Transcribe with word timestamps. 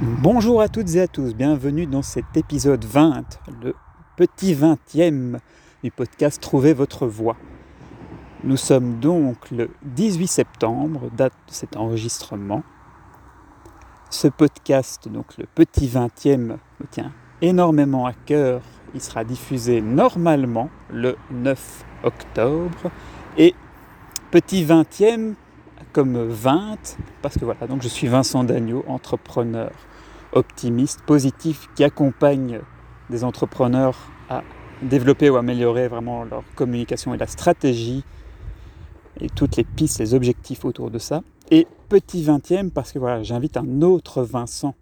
Bonjour 0.00 0.60
à 0.60 0.68
toutes 0.68 0.94
et 0.94 1.00
à 1.00 1.08
tous, 1.08 1.34
bienvenue 1.34 1.84
dans 1.84 2.02
cet 2.02 2.36
épisode 2.36 2.84
20, 2.84 3.40
le 3.64 3.74
petit 4.16 4.54
20e 4.54 5.38
du 5.82 5.90
podcast 5.90 6.40
Trouvez 6.40 6.72
votre 6.72 7.08
voix. 7.08 7.36
Nous 8.44 8.56
sommes 8.56 9.00
donc 9.00 9.50
le 9.50 9.70
18 9.82 10.28
septembre, 10.28 11.10
date 11.16 11.32
de 11.48 11.52
cet 11.52 11.76
enregistrement. 11.76 12.62
Ce 14.08 14.28
podcast, 14.28 15.08
donc 15.08 15.36
le 15.36 15.46
petit 15.52 15.88
20e, 15.88 16.36
me 16.36 16.86
tient 16.88 17.10
énormément 17.42 18.06
à 18.06 18.12
cœur. 18.12 18.62
Il 18.94 19.00
sera 19.00 19.24
diffusé 19.24 19.80
normalement 19.80 20.70
le 20.92 21.16
9 21.32 21.84
octobre. 22.04 22.92
Et 23.36 23.52
petit 24.30 24.64
20e, 24.64 25.34
comme 25.98 26.28
20, 26.28 26.96
parce 27.22 27.38
que 27.38 27.44
voilà, 27.44 27.66
donc 27.66 27.82
je 27.82 27.88
suis 27.88 28.06
Vincent 28.06 28.44
Dagneau, 28.44 28.84
entrepreneur 28.86 29.72
optimiste, 30.30 31.02
positif, 31.02 31.68
qui 31.74 31.82
accompagne 31.82 32.60
des 33.10 33.24
entrepreneurs 33.24 33.98
à 34.30 34.44
développer 34.80 35.28
ou 35.28 35.34
améliorer 35.34 35.88
vraiment 35.88 36.22
leur 36.22 36.44
communication 36.54 37.14
et 37.14 37.16
la 37.16 37.26
stratégie 37.26 38.04
et 39.20 39.28
toutes 39.28 39.56
les 39.56 39.64
pistes, 39.64 39.98
les 39.98 40.14
objectifs 40.14 40.64
autour 40.64 40.92
de 40.92 40.98
ça. 40.98 41.22
Et 41.50 41.66
petit 41.88 42.22
20e, 42.22 42.70
parce 42.70 42.92
que 42.92 43.00
voilà, 43.00 43.24
j'invite 43.24 43.56
un 43.56 43.82
autre 43.82 44.22
Vincent 44.22 44.76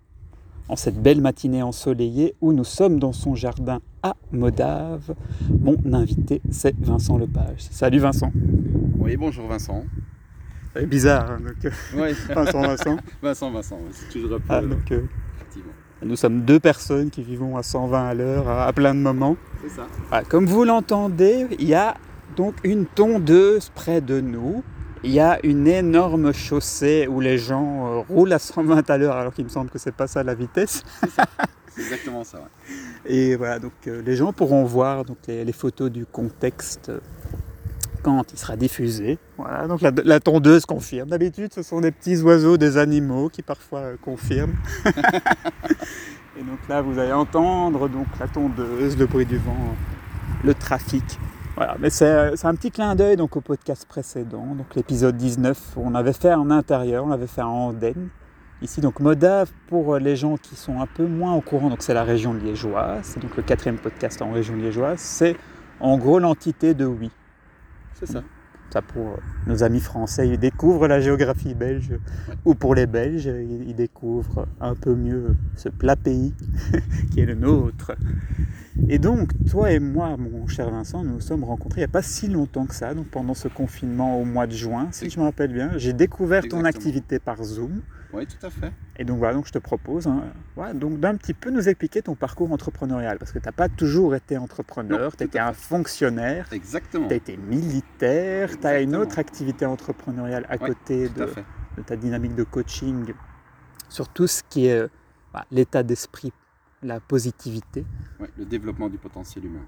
en 0.68 0.76
cette 0.76 1.00
belle 1.00 1.22
matinée 1.22 1.62
ensoleillée 1.62 2.34
où 2.42 2.52
nous 2.52 2.64
sommes 2.64 2.98
dans 2.98 3.14
son 3.14 3.34
jardin 3.34 3.80
à 4.02 4.16
Modave. 4.32 5.14
Mon 5.62 5.78
invité, 5.94 6.42
c'est 6.50 6.78
Vincent 6.78 7.16
Lepage. 7.16 7.68
Salut 7.70 8.00
Vincent. 8.00 8.30
Oui, 8.98 9.16
bonjour 9.16 9.46
Vincent. 9.46 9.82
C'est 10.78 10.86
bizarre, 10.86 11.30
hein, 11.30 11.38
donc, 11.40 11.72
Oui, 11.94 12.12
Vincent, 12.34 12.60
Vincent. 12.60 12.96
Vincent, 13.22 13.50
Vincent, 13.50 13.78
c'est 13.92 14.08
toujours 14.10 14.36
un 14.36 14.38
peu. 14.38 14.44
Ah, 14.48 14.60
donc, 14.60 14.92
euh, 14.92 15.02
effectivement. 15.36 15.72
nous 16.02 16.16
sommes 16.16 16.42
deux 16.42 16.60
personnes 16.60 17.10
qui 17.10 17.22
vivons 17.22 17.56
à 17.56 17.62
120 17.62 18.08
à 18.08 18.14
l'heure 18.14 18.48
à, 18.48 18.66
à 18.66 18.72
plein 18.72 18.94
de 18.94 19.00
moments. 19.00 19.36
C'est 19.62 19.70
ça. 19.70 19.86
Ah, 20.12 20.22
comme 20.22 20.46
vous 20.46 20.64
l'entendez, 20.64 21.46
il 21.58 21.66
y 21.68 21.74
a 21.74 21.94
donc 22.36 22.54
une 22.64 22.86
tondeuse 22.86 23.70
près 23.74 24.00
de 24.00 24.20
nous. 24.20 24.62
Il 25.04 25.12
y 25.12 25.20
a 25.20 25.38
une 25.44 25.68
énorme 25.68 26.32
chaussée 26.32 27.06
où 27.08 27.20
les 27.20 27.38
gens 27.38 27.86
euh, 27.86 27.98
roulent 28.08 28.32
à 28.32 28.38
120 28.38 28.90
à 28.90 28.98
l'heure 28.98 29.16
alors 29.16 29.32
qu'il 29.32 29.44
me 29.44 29.50
semble 29.50 29.70
que 29.70 29.78
c'est 29.78 29.94
pas 29.94 30.06
ça 30.06 30.22
la 30.22 30.34
vitesse. 30.34 30.82
C'est 31.68 31.82
exactement 31.82 32.24
ça. 32.24 32.38
ouais. 32.38 32.74
Et 33.04 33.36
voilà, 33.36 33.58
donc 33.58 33.72
euh, 33.86 34.02
les 34.04 34.16
gens 34.16 34.32
pourront 34.32 34.64
voir 34.64 35.04
donc, 35.04 35.18
les, 35.28 35.44
les 35.44 35.52
photos 35.52 35.90
du 35.90 36.06
contexte 36.06 36.88
euh, 36.88 36.98
quand 38.06 38.32
il 38.32 38.38
sera 38.38 38.56
diffusé. 38.56 39.18
Voilà, 39.36 39.66
donc 39.66 39.80
la, 39.80 39.90
la 40.04 40.20
tondeuse 40.20 40.64
confirme. 40.64 41.08
D'habitude, 41.08 41.52
ce 41.52 41.62
sont 41.62 41.80
des 41.80 41.90
petits 41.90 42.22
oiseaux, 42.22 42.56
des 42.56 42.76
animaux 42.76 43.28
qui 43.28 43.42
parfois 43.42 43.80
euh, 43.80 43.96
confirment. 44.00 44.54
Et 46.38 46.42
donc 46.42 46.58
là, 46.68 46.82
vous 46.82 46.98
allez 47.00 47.12
entendre 47.12 47.88
donc 47.88 48.06
la 48.20 48.28
tondeuse, 48.28 48.96
le 48.96 49.06
bruit 49.06 49.26
du 49.26 49.38
vent, 49.38 49.74
le 50.44 50.54
trafic. 50.54 51.02
Voilà, 51.56 51.76
mais 51.80 51.90
c'est 51.90 52.36
c'est 52.36 52.46
un 52.46 52.54
petit 52.54 52.70
clin 52.70 52.94
d'œil 52.94 53.16
donc 53.16 53.36
au 53.36 53.40
podcast 53.40 53.86
précédent, 53.88 54.54
donc 54.54 54.74
l'épisode 54.76 55.16
19, 55.16 55.72
où 55.76 55.82
on 55.84 55.94
avait 55.94 56.12
fait 56.12 56.34
en 56.34 56.50
intérieur, 56.50 57.06
on 57.06 57.08
l'avait 57.08 57.26
fait 57.26 57.42
en 57.42 57.68
Andenne. 57.68 58.08
Ici, 58.62 58.80
donc 58.80 59.00
Modave, 59.00 59.50
pour 59.66 59.96
les 59.96 60.16
gens 60.16 60.36
qui 60.36 60.54
sont 60.54 60.80
un 60.80 60.86
peu 60.86 61.06
moins 61.06 61.34
au 61.34 61.40
courant, 61.40 61.70
donc 61.70 61.82
c'est 61.82 61.94
la 61.94 62.04
région 62.04 62.34
liégeoise, 62.34 63.00
c'est 63.02 63.20
donc 63.20 63.36
le 63.36 63.42
quatrième 63.42 63.78
podcast 63.78 64.22
en 64.22 64.30
région 64.32 64.54
liégeoise, 64.54 65.00
c'est 65.00 65.36
en 65.80 65.98
gros 65.98 66.18
l'entité 66.18 66.72
de 66.74 66.84
Oui. 66.84 67.10
C'est 67.98 68.06
ça. 68.06 68.22
Ça 68.70 68.82
pour 68.82 69.08
euh, 69.08 69.16
nos 69.46 69.62
amis 69.62 69.80
français, 69.80 70.28
ils 70.28 70.38
découvrent 70.38 70.88
la 70.88 71.00
géographie 71.00 71.54
belge, 71.54 71.94
ou 72.44 72.54
pour 72.54 72.74
les 72.74 72.86
Belges, 72.86 73.26
ils 73.26 73.74
découvrent 73.74 74.46
un 74.60 74.74
peu 74.74 74.94
mieux 74.94 75.36
ce 75.56 75.68
plat 75.68 75.96
pays 75.96 76.34
qui 77.12 77.20
est 77.20 77.26
le 77.26 77.34
nôtre. 77.34 77.92
Et 78.88 78.98
donc, 78.98 79.30
toi 79.48 79.72
et 79.72 79.78
moi, 79.78 80.16
mon 80.16 80.46
cher 80.46 80.70
Vincent, 80.70 81.02
nous 81.04 81.14
nous 81.14 81.20
sommes 81.20 81.44
rencontrés 81.44 81.80
il 81.80 81.84
n'y 81.84 81.84
a 81.84 81.88
pas 81.88 82.02
si 82.02 82.28
longtemps 82.28 82.66
que 82.66 82.74
ça, 82.74 82.92
donc 82.92 83.06
pendant 83.06 83.34
ce 83.34 83.48
confinement 83.48 84.20
au 84.20 84.24
mois 84.24 84.46
de 84.46 84.52
juin, 84.52 84.88
si 84.90 85.08
je 85.08 85.18
me 85.18 85.24
rappelle 85.24 85.52
bien. 85.52 85.72
J'ai 85.76 85.92
découvert 85.92 86.46
ton 86.46 86.64
activité 86.64 87.18
par 87.18 87.42
Zoom. 87.42 87.80
Oui, 88.16 88.26
tout 88.26 88.44
à 88.46 88.50
fait. 88.50 88.72
Et 88.96 89.04
donc 89.04 89.18
voilà, 89.18 89.34
donc 89.34 89.46
je 89.46 89.52
te 89.52 89.58
propose 89.58 90.06
hein, 90.06 90.24
voilà, 90.54 90.72
donc 90.74 90.98
d'un 91.00 91.16
petit 91.16 91.34
peu 91.34 91.50
nous 91.50 91.68
expliquer 91.68 92.02
ton 92.02 92.14
parcours 92.14 92.50
entrepreneurial, 92.52 93.18
parce 93.18 93.32
que 93.32 93.38
tu 93.38 93.46
n'as 93.46 93.52
pas 93.52 93.68
toujours 93.68 94.14
été 94.14 94.38
entrepreneur, 94.38 95.14
tu 95.16 95.24
étais 95.24 95.38
un 95.38 95.52
fonctionnaire, 95.52 96.48
Exactement. 96.52 97.08
tu 97.08 97.14
as 97.14 97.16
été 97.16 97.36
militaire, 97.36 98.58
tu 98.58 98.66
as 98.66 98.80
une 98.80 98.96
autre 98.96 99.18
activité 99.18 99.66
entrepreneuriale 99.66 100.46
à 100.48 100.56
Ouais, 100.56 100.68
côté 100.68 101.08
de, 101.10 101.22
à 101.24 101.26
fait. 101.26 101.44
de 101.76 101.82
ta 101.82 101.96
dynamique 101.96 102.34
de 102.34 102.44
coaching 102.44 103.12
sur 103.88 104.08
tout 104.08 104.26
ce 104.26 104.42
qui 104.48 104.66
est 104.66 104.88
bah, 105.34 105.44
l'état 105.50 105.82
d'esprit, 105.82 106.32
la 106.82 107.00
positivité. 107.00 107.84
Ouais, 108.18 108.30
le 108.38 108.44
développement 108.46 108.88
du 108.88 108.96
potentiel 108.98 109.44
humain. 109.44 109.64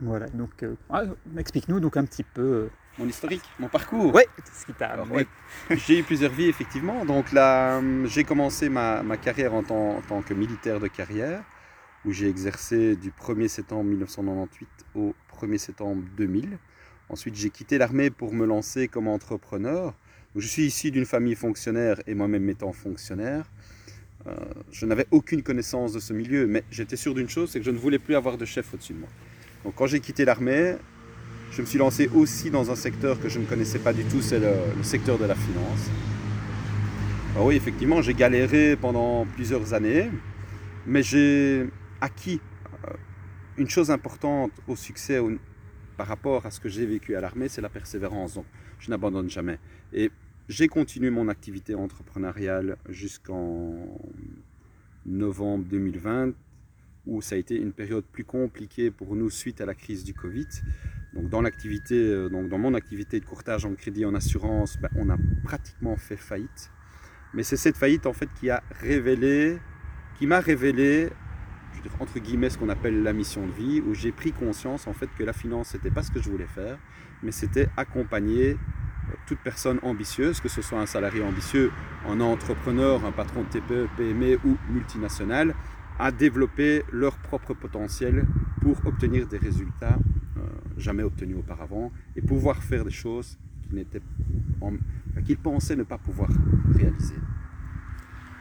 Voilà, 0.00 0.26
donc 0.30 0.62
euh, 0.64 0.74
ah, 0.90 1.02
explique-nous 1.38 1.78
donc 1.78 1.96
un 1.96 2.04
petit 2.04 2.24
peu 2.24 2.42
euh, 2.42 2.70
Mon 2.98 3.08
historique, 3.08 3.42
mon 3.58 3.68
parcours. 3.68 4.14
ouais, 4.14 4.28
ce 4.52 4.66
qui 4.66 4.72
t'a 4.72 4.90
amené. 4.90 5.16
ouais, 5.16 5.26
j'ai 5.70 5.98
eu 5.98 6.02
plusieurs 6.04 6.32
vies, 6.32 6.48
effectivement. 6.48 7.04
Donc 7.04 7.32
là, 7.32 7.78
hum, 7.78 8.06
j'ai 8.06 8.24
commencé 8.24 8.68
ma, 8.68 9.02
ma 9.02 9.16
carrière 9.16 9.54
en 9.54 9.62
tant, 9.62 9.96
en 9.96 10.00
tant 10.00 10.22
que 10.22 10.32
militaire 10.34 10.78
de 10.78 10.86
carrière, 10.86 11.42
où 12.04 12.12
j'ai 12.12 12.28
exercé 12.28 12.94
du 12.96 13.10
1er 13.10 13.48
septembre 13.48 13.84
1998 13.84 14.68
au 14.94 15.14
1er 15.40 15.58
septembre 15.58 16.04
2000. 16.16 16.58
Ensuite, 17.08 17.34
j'ai 17.34 17.50
quitté 17.50 17.78
l'armée 17.78 18.10
pour 18.10 18.32
me 18.32 18.46
lancer 18.46 18.88
comme 18.88 19.08
entrepreneur. 19.08 19.86
Donc, 20.34 20.42
je 20.42 20.46
suis 20.48 20.66
issu 20.66 20.90
d'une 20.90 21.06
famille 21.06 21.34
fonctionnaire 21.34 22.00
et 22.06 22.14
moi-même 22.14 22.48
étant 22.48 22.72
fonctionnaire. 22.72 23.44
Euh, 24.26 24.34
je 24.70 24.86
n'avais 24.86 25.06
aucune 25.10 25.42
connaissance 25.42 25.92
de 25.92 26.00
ce 26.00 26.12
milieu, 26.12 26.46
mais 26.46 26.64
j'étais 26.70 26.96
sûr 26.96 27.14
d'une 27.14 27.28
chose, 27.28 27.50
c'est 27.50 27.58
que 27.58 27.64
je 27.64 27.70
ne 27.70 27.78
voulais 27.78 27.98
plus 27.98 28.14
avoir 28.14 28.38
de 28.38 28.44
chef 28.44 28.72
au-dessus 28.72 28.94
de 28.94 29.00
moi. 29.00 29.08
Donc 29.64 29.74
quand 29.74 29.86
j'ai 29.86 30.00
quitté 30.00 30.24
l'armée, 30.24 30.76
je 31.54 31.60
me 31.60 31.66
suis 31.66 31.78
lancé 31.78 32.08
aussi 32.12 32.50
dans 32.50 32.72
un 32.72 32.74
secteur 32.74 33.20
que 33.20 33.28
je 33.28 33.38
ne 33.38 33.44
connaissais 33.44 33.78
pas 33.78 33.92
du 33.92 34.04
tout, 34.04 34.20
c'est 34.20 34.40
le, 34.40 34.82
secteur 34.82 35.18
de 35.18 35.24
la 35.24 35.36
finance. 35.36 35.88
Alors 37.32 37.46
oui, 37.46 37.54
effectivement, 37.54 38.02
j'ai 38.02 38.14
galéré 38.14 38.76
pendant 38.76 39.24
plusieurs 39.24 39.72
années, 39.72 40.10
mais 40.84 41.04
j'ai 41.04 41.68
acquis 42.00 42.40
euh, 42.88 42.92
une 43.56 43.68
chose 43.68 43.92
importante 43.92 44.50
au 44.66 44.74
succès 44.74 45.20
par 45.96 46.08
rapport 46.08 46.44
à 46.44 46.50
ce 46.50 46.58
que 46.58 46.68
j'ai 46.68 46.86
vécu 46.86 47.14
à 47.14 47.20
l'armée, 47.20 47.48
c'est 47.48 47.60
la 47.60 47.68
persévérance. 47.68 48.34
Donc, 48.34 48.46
je 48.80 48.90
n'abandonne 48.90 49.30
jamais. 49.30 49.60
Et 49.92 50.10
j'ai 50.48 50.66
continué 50.66 51.10
mon 51.10 51.28
activité 51.28 51.76
entrepreneuriale 51.76 52.78
jusqu'en 52.88 53.76
novembre 55.06 55.64
2020, 55.66 56.32
où 57.06 57.22
ça 57.22 57.36
a 57.36 57.38
été 57.38 57.54
une 57.54 57.72
période 57.72 58.04
plus 58.04 58.24
compliquée 58.24 58.90
pour 58.90 59.14
nous 59.14 59.30
suite 59.30 59.60
à 59.60 59.66
la 59.66 59.74
crise 59.74 60.02
du 60.02 60.14
Covid. 60.14 60.48
Donc 61.14 61.28
dans 61.28 61.40
l'activité, 61.40 61.94
euh, 61.94 62.28
dans 62.28 62.58
mon 62.58 62.74
activité 62.74 63.20
de 63.20 63.24
courtage 63.24 63.64
en 63.64 63.74
crédit 63.74 64.04
en 64.04 64.14
assurance, 64.14 64.78
ben, 64.80 64.88
on 64.96 65.08
a 65.10 65.16
pratiquement 65.44 65.96
fait 65.96 66.16
faillite. 66.16 66.72
Mais 67.34 67.44
c'est 67.44 67.56
cette 67.56 67.76
faillite 67.76 68.06
en 68.06 68.12
fait 68.12 68.28
qui 68.34 68.50
a 68.50 68.62
révélé, 68.80 69.58
qui 70.18 70.26
m'a 70.26 70.40
révélé, 70.40 71.10
entre 72.00 72.18
guillemets, 72.18 72.50
ce 72.50 72.58
qu'on 72.58 72.68
appelle 72.68 73.02
la 73.02 73.12
mission 73.12 73.46
de 73.46 73.52
vie, 73.52 73.80
où 73.80 73.94
j'ai 73.94 74.10
pris 74.10 74.32
conscience 74.32 74.88
en 74.88 74.92
fait 74.92 75.08
que 75.16 75.22
la 75.22 75.32
finance 75.32 75.68
c'était 75.68 75.90
pas 75.90 76.02
ce 76.02 76.10
que 76.10 76.20
je 76.20 76.28
voulais 76.28 76.48
faire, 76.48 76.78
mais 77.22 77.30
c'était 77.30 77.68
accompagner 77.76 78.50
euh, 78.50 78.56
toute 79.26 79.38
personne 79.38 79.78
ambitieuse, 79.82 80.40
que 80.40 80.48
ce 80.48 80.62
soit 80.62 80.80
un 80.80 80.86
salarié 80.86 81.22
ambitieux, 81.22 81.70
un 82.08 82.20
entrepreneur, 82.20 83.04
un 83.04 83.12
patron 83.12 83.42
de 83.42 83.48
TPE, 83.48 83.88
PME 83.96 84.40
ou 84.44 84.56
multinational, 84.68 85.54
à 85.96 86.10
développer 86.10 86.82
leur 86.90 87.16
propre 87.18 87.54
potentiel 87.54 88.24
pour 88.60 88.84
obtenir 88.84 89.28
des 89.28 89.38
résultats 89.38 89.96
jamais 90.76 91.02
obtenus 91.02 91.36
auparavant 91.38 91.90
et 92.16 92.22
pouvoir 92.22 92.62
faire 92.62 92.84
des 92.84 92.90
choses 92.90 93.38
qu'ils 95.26 95.38
pensaient 95.38 95.76
ne 95.76 95.82
pas 95.82 95.98
pouvoir 95.98 96.30
réaliser. 96.74 97.14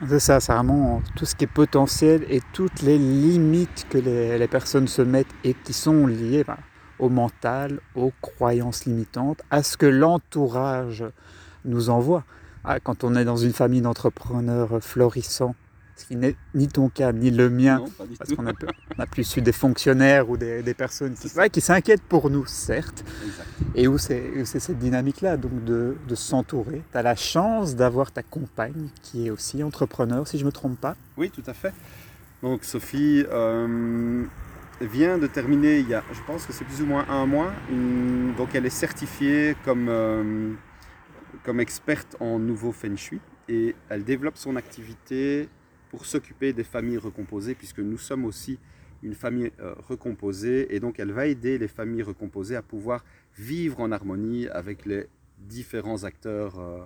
C'est 0.07 0.19
ça, 0.19 0.39
c'est 0.39 0.53
vraiment 0.53 1.01
tout 1.15 1.25
ce 1.25 1.35
qui 1.35 1.45
est 1.45 1.47
potentiel 1.47 2.25
et 2.29 2.41
toutes 2.51 2.81
les 2.81 2.97
limites 2.97 3.85
que 3.89 3.97
les, 3.97 4.37
les 4.37 4.47
personnes 4.47 4.87
se 4.87 5.01
mettent 5.01 5.33
et 5.43 5.53
qui 5.53 5.71
sont 5.71 6.07
liées 6.07 6.43
ben, 6.43 6.57
au 6.99 7.09
mental, 7.09 7.79
aux 7.95 8.11
croyances 8.21 8.85
limitantes, 8.85 9.41
à 9.49 9.63
ce 9.63 9.77
que 9.77 9.85
l'entourage 9.85 11.05
nous 11.63 11.89
envoie. 11.89 12.25
Ah, 12.65 12.79
quand 12.79 13.03
on 13.03 13.15
est 13.15 13.25
dans 13.25 13.37
une 13.37 13.53
famille 13.53 13.81
d'entrepreneurs 13.81 14.81
florissants, 14.81 15.55
ce 15.95 16.05
qui 16.05 16.15
n'est 16.15 16.35
ni 16.55 16.67
ton 16.67 16.89
cas 16.89 17.11
ni 17.13 17.29
le 17.29 17.49
mien, 17.49 17.77
Non, 17.79 18.07
parce 18.17 18.33
qu'on 18.33 18.47
a, 18.47 18.51
a 18.97 19.05
plus 19.05 19.37
eu 19.37 19.41
des 19.41 19.51
fonctionnaires 19.51 20.29
ou 20.29 20.37
des, 20.37 20.63
des 20.63 20.73
personnes 20.73 21.13
qui, 21.13 21.27
ouais, 21.37 21.49
qui 21.49 21.61
s'inquiètent 21.61 22.01
pour 22.03 22.29
nous, 22.29 22.45
certes, 22.47 23.03
Exact. 23.25 23.47
et 23.75 23.87
où 23.87 23.97
c'est 23.97 24.29
où 24.41 24.45
c'est 24.45 24.59
cette 24.59 24.79
dynamique-là, 24.79 25.37
donc 25.37 25.63
de, 25.63 25.95
de 26.07 26.15
s'entourer. 26.15 26.81
Tu 26.91 26.97
as 26.97 27.03
la 27.03 27.15
chance 27.15 27.75
d'avoir 27.75 28.11
ta 28.11 28.23
compagne 28.23 28.89
qui 29.03 29.27
est 29.27 29.29
aussi 29.29 29.63
entrepreneur, 29.63 30.27
si 30.27 30.37
je 30.37 30.43
ne 30.43 30.47
me 30.47 30.51
trompe 30.51 30.79
pas. 30.79 30.95
Oui, 31.17 31.29
tout 31.29 31.43
à 31.45 31.53
fait. 31.53 31.73
Donc 32.41 32.63
Sophie 32.63 33.23
euh, 33.31 34.23
vient 34.81 35.17
de 35.17 35.27
terminer 35.27 35.79
il 35.79 35.89
y 35.89 35.93
a, 35.93 36.03
je 36.11 36.19
pense 36.25 36.45
que 36.45 36.53
c'est 36.53 36.65
plus 36.65 36.81
ou 36.81 36.85
moins 36.87 37.05
un 37.07 37.25
mois. 37.25 37.53
une- 37.69 38.33
donc 38.35 38.55
elle 38.55 38.65
est 38.65 38.69
certifiée 38.71 39.55
comme, 39.63 39.87
euh, 39.89 40.51
comme 41.43 41.59
experte 41.59 42.15
en 42.19 42.39
nouveau 42.39 42.71
Feng 42.71 42.97
Shui 42.97 43.19
et 43.47 43.75
elle 43.89 44.03
développe 44.03 44.37
son 44.37 44.55
activité 44.55 45.47
pour 45.93 46.07
s'occuper 46.07 46.53
des 46.53 46.63
familles 46.63 46.97
recomposées, 46.97 47.53
puisque 47.53 47.77
nous 47.77 47.99
sommes 47.99 48.25
aussi 48.25 48.57
une 49.03 49.13
famille 49.13 49.51
euh, 49.59 49.75
recomposée, 49.87 50.75
et 50.75 50.79
donc 50.79 50.99
elle 50.99 51.11
va 51.11 51.27
aider 51.27 51.59
les 51.59 51.67
familles 51.67 52.01
recomposées 52.01 52.55
à 52.55 52.63
pouvoir 52.63 53.05
vivre 53.37 53.79
en 53.79 53.91
harmonie 53.91 54.47
avec 54.47 54.87
les 54.87 55.07
différents 55.37 56.03
acteurs 56.03 56.59
euh, 56.59 56.79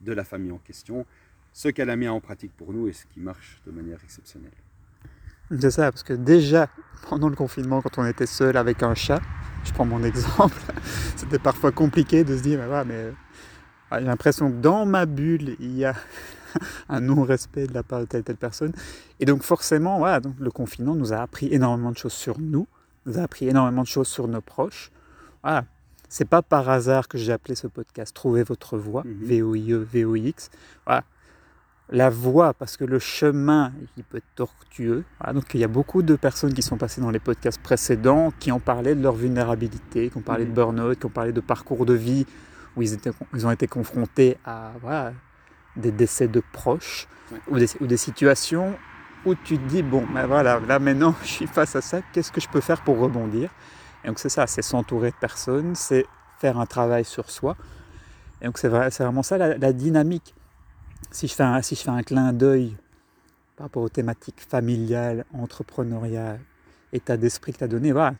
de 0.00 0.12
la 0.14 0.24
famille 0.24 0.52
en 0.52 0.56
question, 0.56 1.04
ce 1.52 1.68
qu'elle 1.68 1.90
a 1.90 1.96
mis 1.96 2.08
en 2.08 2.18
pratique 2.18 2.52
pour 2.56 2.72
nous 2.72 2.88
et 2.88 2.94
ce 2.94 3.04
qui 3.04 3.20
marche 3.20 3.60
de 3.66 3.72
manière 3.72 4.02
exceptionnelle. 4.02 4.56
C'est 5.60 5.70
ça, 5.70 5.92
parce 5.92 6.02
que 6.02 6.14
déjà, 6.14 6.70
pendant 7.10 7.28
le 7.28 7.36
confinement, 7.36 7.82
quand 7.82 7.98
on 7.98 8.06
était 8.06 8.24
seul 8.24 8.56
avec 8.56 8.82
un 8.82 8.94
chat, 8.94 9.20
je 9.64 9.72
prends 9.74 9.84
mon 9.84 10.02
exemple, 10.02 10.56
c'était 11.16 11.38
parfois 11.38 11.72
compliqué 11.72 12.24
de 12.24 12.34
se 12.34 12.42
dire, 12.42 12.58
mais, 12.58 12.84
mais 12.86 13.12
j'ai 13.92 14.06
l'impression 14.06 14.50
que 14.50 14.56
dans 14.56 14.86
ma 14.86 15.04
bulle, 15.04 15.56
il 15.60 15.76
y 15.76 15.84
a 15.84 15.94
un 16.88 17.00
non-respect 17.00 17.66
de 17.66 17.74
la 17.74 17.82
part 17.82 18.00
de 18.00 18.04
telle 18.06 18.22
telle 18.22 18.36
personne. 18.36 18.72
Et 19.20 19.24
donc 19.24 19.42
forcément, 19.42 19.98
voilà, 19.98 20.20
donc 20.20 20.34
le 20.38 20.50
confinement 20.50 20.94
nous 20.94 21.12
a 21.12 21.18
appris 21.18 21.48
énormément 21.52 21.90
de 21.90 21.96
choses 21.96 22.12
sur 22.12 22.38
nous, 22.38 22.66
nous 23.06 23.18
a 23.18 23.22
appris 23.22 23.48
énormément 23.48 23.82
de 23.82 23.88
choses 23.88 24.08
sur 24.08 24.28
nos 24.28 24.40
proches. 24.40 24.90
Voilà. 25.42 25.64
C'est 26.08 26.24
pas 26.28 26.42
par 26.42 26.68
hasard 26.68 27.08
que 27.08 27.18
j'ai 27.18 27.32
appelé 27.32 27.56
ce 27.56 27.66
podcast 27.66 28.14
Trouver 28.14 28.44
votre 28.44 28.78
voix, 28.78 29.02
V-O-I-E, 29.04 29.76
V-O-I-X. 29.78 30.50
Voilà. 30.86 31.04
La 31.90 32.10
voix, 32.10 32.52
parce 32.52 32.76
que 32.76 32.84
le 32.84 32.98
chemin, 32.98 33.72
il 33.96 34.02
peut 34.02 34.18
être 34.18 34.34
tortueux. 34.34 35.04
Voilà. 35.20 35.32
Donc 35.34 35.52
il 35.54 35.60
y 35.60 35.64
a 35.64 35.68
beaucoup 35.68 36.02
de 36.02 36.14
personnes 36.16 36.54
qui 36.54 36.62
sont 36.62 36.76
passées 36.76 37.00
dans 37.00 37.10
les 37.10 37.18
podcasts 37.18 37.60
précédents 37.60 38.32
qui 38.38 38.52
ont 38.52 38.60
parlé 38.60 38.94
de 38.94 39.02
leur 39.02 39.14
vulnérabilité, 39.14 40.10
qui 40.10 40.16
ont 40.16 40.22
parlé 40.22 40.46
de 40.46 40.50
burn-out, 40.50 40.98
qui 40.98 41.06
ont 41.06 41.10
parlé 41.10 41.32
de 41.32 41.40
parcours 41.40 41.86
de 41.86 41.94
vie 41.94 42.26
où 42.76 42.82
ils, 42.82 42.92
étaient, 42.92 43.10
ils 43.34 43.46
ont 43.46 43.50
été 43.50 43.66
confrontés 43.66 44.36
à 44.44 44.72
voilà, 44.80 45.12
des 45.76 45.92
décès 45.92 46.28
de 46.28 46.42
proches 46.52 47.08
Ouais. 47.32 47.40
ou, 47.48 47.58
des, 47.58 47.66
ou 47.80 47.86
des 47.88 47.96
situations 47.96 48.78
où 49.24 49.34
tu 49.34 49.58
te 49.58 49.64
dis, 49.64 49.82
bon, 49.82 50.06
ben 50.14 50.28
voilà, 50.28 50.60
là 50.60 50.78
maintenant 50.78 51.12
je 51.22 51.26
suis 51.28 51.46
face 51.48 51.74
à 51.74 51.80
ça, 51.80 52.00
qu'est-ce 52.12 52.30
que 52.30 52.40
je 52.40 52.48
peux 52.48 52.60
faire 52.60 52.82
pour 52.84 52.98
rebondir? 52.98 53.50
Et 54.04 54.06
donc 54.06 54.20
c'est 54.20 54.28
ça, 54.28 54.46
c'est 54.46 54.62
s'entourer 54.62 55.10
de 55.10 55.16
personnes, 55.16 55.74
c'est 55.74 56.06
faire 56.38 56.56
un 56.60 56.66
travail 56.66 57.04
sur 57.04 57.28
soi. 57.30 57.56
Et 58.40 58.44
donc 58.44 58.58
c'est 58.58 58.68
vrai, 58.68 58.90
vraiment 58.90 59.24
ça 59.24 59.38
la, 59.38 59.58
la 59.58 59.72
dynamique. 59.72 60.34
Si 61.10 61.26
je, 61.26 61.34
fais 61.34 61.42
un, 61.42 61.60
si 61.62 61.74
je 61.74 61.80
fais 61.80 61.90
un 61.90 62.04
clin 62.04 62.32
d'œil 62.32 62.76
par 63.56 63.64
rapport 63.66 63.82
aux 63.82 63.88
thématiques 63.88 64.46
familiales, 64.48 65.24
entrepreneuriales, 65.34 66.38
état 66.92 67.16
d'esprit 67.16 67.52
que 67.54 67.58
tu 67.58 67.64
as 67.64 67.68
donné, 67.68 67.90
voilà, 67.90 68.14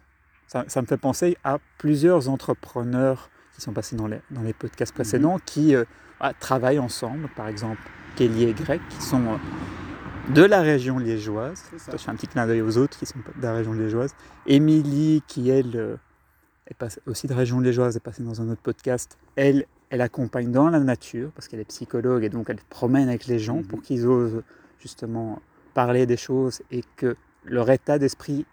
ça, 0.48 0.64
ça 0.66 0.82
me 0.82 0.86
fait 0.86 0.96
penser 0.96 1.36
à 1.44 1.58
plusieurs 1.78 2.28
entrepreneurs 2.28 3.30
qui 3.54 3.60
sont 3.60 3.72
passés 3.72 3.94
dans 3.94 4.08
les, 4.08 4.20
dans 4.32 4.42
les 4.42 4.52
podcasts 4.52 4.92
précédents, 4.94 5.38
qui 5.44 5.76
euh, 5.76 5.84
travaillent 6.40 6.78
ensemble, 6.78 7.28
par 7.36 7.48
exemple 7.48 7.80
Kelly 8.16 8.44
et 8.44 8.52
Greg, 8.54 8.80
qui 8.90 9.02
sont 9.02 9.22
euh, 9.24 10.32
de 10.34 10.42
la 10.42 10.60
région 10.60 10.98
liégeoise. 10.98 11.62
Ça. 11.78 11.92
Je 11.92 11.96
fais 11.98 12.10
un 12.10 12.14
petit 12.14 12.26
clin 12.28 12.46
d'œil 12.46 12.62
aux 12.62 12.78
autres 12.78 12.98
qui 12.98 13.06
sont 13.06 13.18
de 13.18 13.42
la 13.42 13.54
région 13.54 13.72
liégeoise. 13.72 14.14
Émilie, 14.46 15.22
qui 15.26 15.50
elle 15.50 15.72
euh, 15.76 15.96
est 16.68 16.74
passée- 16.74 17.00
aussi 17.06 17.26
de 17.26 17.34
région 17.34 17.60
liégeoise, 17.60 17.96
est 17.96 18.00
passée 18.00 18.22
dans 18.22 18.40
un 18.40 18.48
autre 18.50 18.62
podcast. 18.62 19.18
Elle, 19.36 19.66
elle 19.90 20.00
accompagne 20.00 20.50
dans 20.50 20.68
la 20.68 20.80
nature, 20.80 21.30
parce 21.34 21.46
qu'elle 21.48 21.60
est 21.60 21.64
psychologue, 21.68 22.24
et 22.24 22.28
donc 22.28 22.48
elle 22.50 22.58
promène 22.70 23.08
avec 23.08 23.26
les 23.26 23.38
gens 23.38 23.56
Mhm. 23.58 23.66
pour 23.66 23.82
qu'ils 23.82 24.06
osent 24.06 24.42
justement 24.80 25.40
parler 25.74 26.06
des 26.06 26.16
choses 26.16 26.62
et 26.70 26.82
que 26.96 27.16
leur 27.44 27.70
état 27.70 27.98
d'esprit 27.98 28.46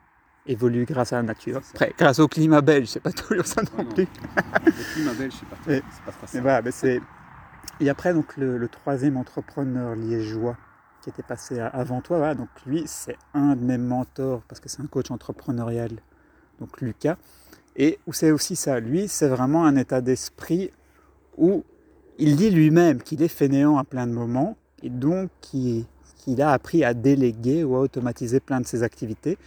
évolue 0.45 0.83
grâce 0.85 1.13
à 1.13 1.15
la 1.17 1.23
nature. 1.23 1.61
Ça. 1.63 1.71
Après, 1.73 1.93
grâce 1.97 2.19
au 2.19 2.27
climat 2.27 2.61
belge, 2.61 2.87
c'est 2.87 2.99
pas 2.99 3.11
toujours 3.13 3.45
ça 3.45 3.61
non 3.63 3.69
Ouais, 3.77 3.83
non. 3.85 3.91
plus. 3.93 4.07
Le 4.65 4.93
climat 4.93 5.13
belge, 5.13 5.33
c'est. 5.65 5.77
Et- 5.77 5.83
C'est 5.89 6.03
pas 6.03 6.11
trop 6.11 6.21
Mais 6.23 6.27
ça. 6.27 6.41
voilà, 6.41 6.61
mais 6.61 6.71
c'est... 6.71 7.01
Et 7.79 7.89
après, 7.89 8.13
donc, 8.13 8.37
le, 8.37 8.67
troisième 8.67 9.17
entrepreneur 9.17 9.95
liégeois 9.95 10.57
qui 11.01 11.09
était 11.09 11.23
passé 11.23 11.59
avant 11.59 12.01
toi, 12.01 12.33
donc 12.33 12.47
lui, 12.65 12.83
c'est 12.85 13.17
un 13.33 13.55
de 13.55 13.63
mes 13.63 13.77
mentors 13.77 14.41
parce 14.47 14.61
que 14.61 14.69
c'est 14.69 14.81
un 14.81 14.87
coach 14.87 15.11
entrepreneurial, 15.11 15.91
donc 16.59 16.79
Lucas. 16.79 17.17
Et 17.75 17.99
où 18.07 18.13
c'est 18.13 18.31
aussi 18.31 18.55
ça, 18.55 18.79
lui, 18.79 19.07
c'est 19.07 19.27
vraiment 19.27 19.65
un 19.65 19.75
état 19.75 19.99
d'esprit 19.99 20.71
où 21.37 21.63
il 22.19 22.35
dit 22.35 22.51
lui-même 22.51 23.01
qu'il 23.01 23.21
est 23.21 23.27
fainéant 23.27 23.77
à 23.77 23.83
plein 23.83 24.07
de 24.07 24.13
moments 24.13 24.55
et 24.81 24.89
donc 24.89 25.29
qu'il 25.41 25.85
a 26.39 26.51
appris 26.51 26.83
à 26.83 26.93
déléguer 26.93 27.63
ou 27.63 27.75
à 27.75 27.79
automatiser 27.79 28.39
plein 28.39 28.61
de 28.61 28.67
ses 28.67 28.83
activités. 28.83 29.37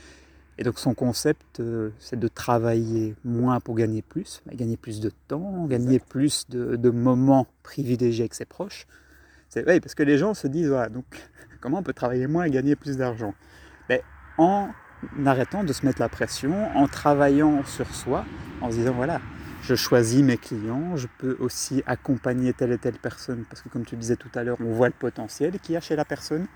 Et 0.59 0.65
donc 0.65 0.79
son 0.79 0.95
concept, 0.95 1.61
euh, 1.61 1.91
c'est 1.99 2.19
de 2.19 2.29
travailler 2.29 3.15
moins 3.25 3.61
pour 3.61 3.75
gagner 3.75 4.03
plus, 4.03 4.43
mais 4.47 4.57
gagner 4.57 4.77
plus 4.77 5.01
de 5.01 5.11
temps, 5.29 5.67
gagner 5.67 5.99
plus 5.99 6.49
de, 6.49 6.77
de 6.77 6.91
moments 6.91 7.47
privilégiés 7.63 8.23
avec 8.23 8.35
ses 8.35 8.47
proches. 8.47 8.87
C'est 9.51 9.69
oui, 9.69 9.81
parce 9.81 9.95
que 9.95 10.03
les 10.03 10.19
gens 10.19 10.35
se 10.35 10.47
disent 10.47 10.69
voilà, 10.69 10.89
donc 10.89 11.05
comment 11.61 11.79
on 11.79 11.83
peut 11.83 11.93
travailler 11.93 12.27
moins 12.27 12.45
et 12.45 12.51
gagner 12.51 12.75
plus 12.77 12.97
d'argent? 12.97 13.35
Ben, 13.89 14.01
En 14.39 14.71
arrêtant 15.27 15.63
de 15.63 15.73
se 15.73 15.85
mettre 15.85 16.01
la 16.01 16.09
pression, 16.09 16.75
en 16.75 16.89
travaillant 16.89 17.65
sur 17.65 17.95
soi, 17.95 18.25
en 18.63 18.71
se 18.71 18.77
disant 18.77 18.93
voilà, 18.95 19.21
je 19.63 19.75
choisis 19.75 20.23
mes 20.23 20.39
clients, 20.39 20.97
je 20.97 21.07
peux 21.19 21.37
aussi 21.41 21.83
accompagner 21.87 22.55
telle 22.55 22.73
et 22.73 22.79
telle 22.79 22.99
personne, 22.99 23.45
parce 23.51 23.61
que 23.63 23.69
comme 23.69 23.85
tu 23.85 23.97
disais 23.97 24.17
tout 24.17 24.31
à 24.35 24.43
l'heure, 24.43 24.59
on 24.61 24.73
voit 24.73 24.89
le 24.89 24.95
potentiel 24.95 25.59
qu'il 25.61 25.75
y 25.75 25.77
a 25.77 25.81
chez 25.81 25.97
la 25.97 26.05
personne. 26.07 26.47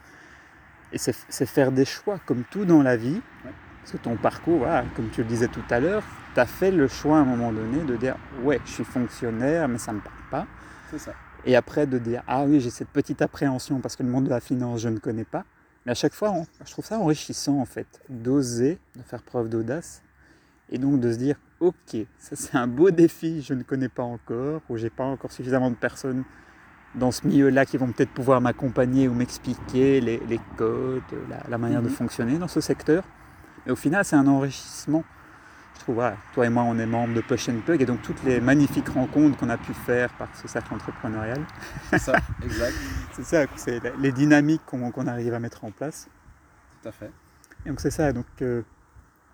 Et 0.92 0.98
c'est 0.98 1.14
c'est 1.28 1.46
faire 1.46 1.72
des 1.72 1.84
choix, 1.84 2.18
comme 2.26 2.44
tout 2.50 2.64
dans 2.64 2.82
la 2.82 2.96
vie. 2.96 3.20
Ouais. 3.44 3.52
Parce 3.80 3.92
que 3.92 3.96
ton 3.98 4.16
parcours, 4.16 4.58
voilà, 4.58 4.84
comme 4.94 5.08
tu 5.10 5.22
le 5.22 5.28
disais 5.28 5.48
tout 5.48 5.62
à 5.70 5.80
l'heure, 5.80 6.02
tu 6.34 6.40
as 6.40 6.46
fait 6.46 6.70
le 6.70 6.86
choix 6.86 7.18
à 7.18 7.20
un 7.20 7.24
moment 7.24 7.52
donné 7.52 7.82
de 7.84 7.96
dire 7.96 8.16
ouais, 8.42 8.60
je 8.64 8.70
suis 8.70 8.84
fonctionnaire, 8.84 9.68
mais 9.68 9.78
ça 9.78 9.92
ne 9.92 9.96
me 9.98 10.02
parle 10.02 10.16
pas. 10.30 10.46
C'est 10.90 10.98
ça. 10.98 11.12
Et 11.46 11.56
après 11.56 11.86
de 11.86 11.98
dire 11.98 12.22
ah 12.26 12.44
oui, 12.44 12.60
j'ai 12.60 12.70
cette 12.70 12.90
petite 12.90 13.22
appréhension 13.22 13.80
parce 13.80 13.96
que 13.96 14.02
le 14.02 14.10
monde 14.10 14.24
de 14.24 14.30
la 14.30 14.40
finance, 14.40 14.80
je 14.80 14.88
ne 14.88 14.98
connais 14.98 15.24
pas. 15.24 15.44
Mais 15.86 15.92
à 15.92 15.94
chaque 15.94 16.12
fois, 16.12 16.30
on- 16.30 16.46
je 16.64 16.70
trouve 16.70 16.84
ça 16.84 16.98
enrichissant 16.98 17.58
en 17.58 17.64
fait, 17.64 18.00
d'oser, 18.10 18.78
de 18.96 19.02
faire 19.02 19.22
preuve 19.22 19.48
d'audace. 19.48 20.02
Et 20.70 20.78
donc 20.78 21.00
de 21.00 21.10
se 21.12 21.16
dire 21.16 21.36
ok, 21.58 21.96
ça 22.18 22.36
c'est 22.36 22.56
un 22.56 22.66
beau 22.66 22.90
défi, 22.90 23.42
je 23.42 23.54
ne 23.54 23.62
connais 23.62 23.88
pas 23.88 24.02
encore, 24.02 24.60
ou 24.68 24.76
j'ai 24.76 24.90
pas 24.90 25.04
encore 25.04 25.32
suffisamment 25.32 25.70
de 25.70 25.74
personnes 25.76 26.24
dans 26.94 27.10
ce 27.10 27.26
milieu-là 27.26 27.64
qui 27.66 27.76
vont 27.76 27.90
peut-être 27.92 28.10
pouvoir 28.12 28.40
m'accompagner 28.40 29.08
ou 29.08 29.14
m'expliquer 29.14 30.00
les, 30.00 30.18
les 30.28 30.40
codes, 30.56 31.02
la, 31.28 31.38
la 31.48 31.58
manière 31.58 31.82
de 31.82 31.88
Mhm. 31.88 31.94
fonctionner 31.94 32.38
dans 32.38 32.48
ce 32.48 32.60
secteur. 32.60 33.04
Mais 33.66 33.72
au 33.72 33.76
final, 33.76 34.04
c'est 34.04 34.16
un 34.16 34.26
enrichissement. 34.26 35.04
Je 35.76 35.80
trouve, 35.80 35.94
voilà, 35.96 36.16
toi 36.34 36.44
et 36.46 36.50
moi, 36.50 36.62
on 36.64 36.78
est 36.78 36.84
membres 36.86 37.14
de 37.14 37.20
Push 37.22 37.48
and 37.48 37.60
Plug, 37.64 37.80
et 37.80 37.86
donc 37.86 38.02
toutes 38.02 38.22
les 38.24 38.40
magnifiques 38.40 38.88
rencontres 38.90 39.38
qu'on 39.38 39.48
a 39.48 39.56
pu 39.56 39.72
faire 39.72 40.10
par 40.14 40.28
ce 40.36 40.46
cercle 40.46 40.74
entrepreneurial, 40.74 41.40
C'est 41.88 41.98
ça, 41.98 42.16
exact. 42.44 42.74
c'est 43.12 43.24
ça, 43.24 43.44
c'est 43.56 43.80
les 43.98 44.12
dynamiques 44.12 44.60
qu'on 44.66 45.06
arrive 45.06 45.32
à 45.32 45.38
mettre 45.38 45.64
en 45.64 45.70
place. 45.70 46.08
Tout 46.82 46.88
à 46.88 46.92
fait. 46.92 47.10
Et 47.64 47.70
donc 47.70 47.80
c'est 47.80 47.90
ça, 47.90 48.12
donc 48.12 48.26
euh, 48.42 48.62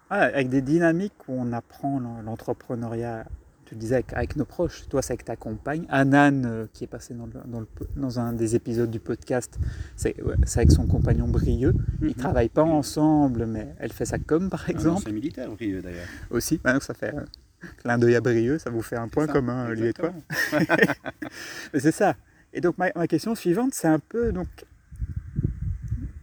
voilà, 0.09 0.27
avec 0.27 0.49
des 0.49 0.63
dynamiques 0.63 1.15
où 1.29 1.35
on 1.37 1.53
apprend 1.53 1.99
l'en- 1.99 2.23
l'entrepreneuriat, 2.23 3.25
tu 3.67 3.75
le 3.75 3.81
disais 3.81 3.97
avec, 3.97 4.13
avec 4.15 4.37
nos 4.37 4.45
proches, 4.47 4.89
toi 4.89 5.03
c'est 5.03 5.13
avec 5.13 5.25
ta 5.25 5.37
compagne, 5.37 5.85
Anan 5.91 6.45
euh, 6.47 6.67
qui 6.73 6.85
est 6.85 6.87
passé 6.87 7.15
dans, 7.15 7.27
le- 7.27 7.33
dans, 7.47 7.61
le 7.61 7.67
po- 7.67 7.87
dans 7.97 8.19
un 8.21 8.33
des 8.33 8.55
épisodes 8.55 8.91
du 8.91 9.01
podcast, 9.01 9.59
c'est 9.97 10.21
ouais, 10.23 10.37
c'est 10.47 10.61
avec 10.61 10.71
son 10.73 10.87
compagnon 10.87 11.27
Brieux, 11.29 11.75
ils 12.01 12.07
Mhm. 12.09 12.15
travaillent 12.15 12.49
pas 12.49 12.63
ensemble 12.63 13.45
mais 13.45 13.75
elle 13.79 13.93
fait 13.93 14.05
sa 14.07 14.19
com 14.19 14.49
par 14.49 14.65
Un 14.67 14.73
exemple 14.73 14.97
ancien 14.99 15.13
militaire, 15.13 15.51
Brieux 15.51 15.83
d'ailleurs. 15.83 16.07
aussi, 16.31 16.59
Bah, 16.63 16.73
donc 16.73 16.83
ça 16.85 16.95
fait 16.95 17.13
un 17.15 17.25
clin 17.83 17.99
d'œil 17.99 18.15
à 18.15 18.21
Brieux, 18.21 18.59
ça 18.59 18.71
vous 18.71 18.83
fait 18.83 18.97
un 18.97 19.09
point 19.09 19.27
ça, 19.27 19.33
commun 19.33 19.69
lui 19.71 19.87
et 19.89 19.93
toi. 19.93 20.13
Mais 21.73 21.81
c'est 21.81 21.93
ça. 21.93 22.15
Et 22.53 22.61
donc 22.61 22.79
ma, 22.79 22.91
ma 22.95 23.07
question 23.09 23.35
suivante, 23.35 23.75
c'est 23.75 23.89
un 23.89 23.99
peu 23.99 24.31
donc 24.33 24.49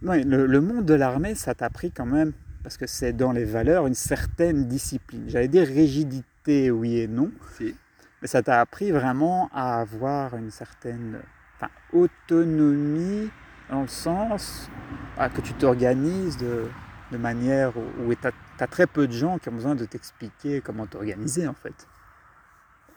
ouais, 0.02 0.24
le, 0.24 0.46
le 0.46 0.60
monde 0.60 0.84
de 0.86 0.94
l'armée, 0.94 1.34
ça 1.34 1.54
t'a 1.54 1.68
pris 1.70 1.90
quand 1.90 2.06
même 2.06 2.32
parce 2.64 2.78
que 2.78 2.86
c'est 2.86 3.12
dans 3.12 3.30
les 3.30 3.44
valeurs 3.44 3.86
une 3.86 3.94
certaine 3.94 4.66
discipline. 4.66 5.24
J'allais 5.28 5.48
dire 5.48 5.66
rigidité, 5.66 6.70
oui 6.70 6.98
et 6.98 7.06
non, 7.06 7.30
Si. 7.56 7.76
mais 8.22 8.26
ça 8.26 8.42
t'a 8.42 8.60
appris 8.60 8.90
vraiment 8.90 9.50
à 9.52 9.80
avoir 9.80 10.34
une 10.36 10.50
certaine 10.50 11.20
enfin, 11.56 11.70
autonomie 11.92 13.30
dans 13.70 13.82
le 13.82 13.88
sens 13.88 14.70
ah, 15.18 15.28
que 15.28 15.42
tu 15.42 15.52
t'organises 15.52 16.38
de, 16.38 16.64
de 17.12 17.18
manière 17.18 17.76
où, 17.76 18.08
où 18.08 18.14
tu 18.14 18.26
as, 18.26 18.66
très 18.66 18.86
peu 18.86 19.06
de 19.06 19.12
gens 19.12 19.38
qui 19.38 19.50
ont 19.50 19.54
besoin 19.54 19.74
de 19.74 19.84
t'expliquer 19.84 20.62
comment 20.62 20.86
t'organiser 20.86 21.46
en 21.46 21.54
fait. 21.54 21.86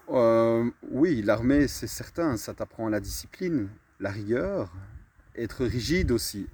Euh, 0.10 0.70
oui, 0.92 1.22
l'armée, 1.22 1.68
c'est 1.68 1.88
certain, 1.88 2.38
ça 2.38 2.54
t'apprend 2.54 2.88
la 2.88 3.02
discipline, 3.02 3.68
la 4.00 4.12
rigueur, 4.12 4.72
être 5.36 5.66
rigide 5.66 6.12
aussi, 6.12 6.48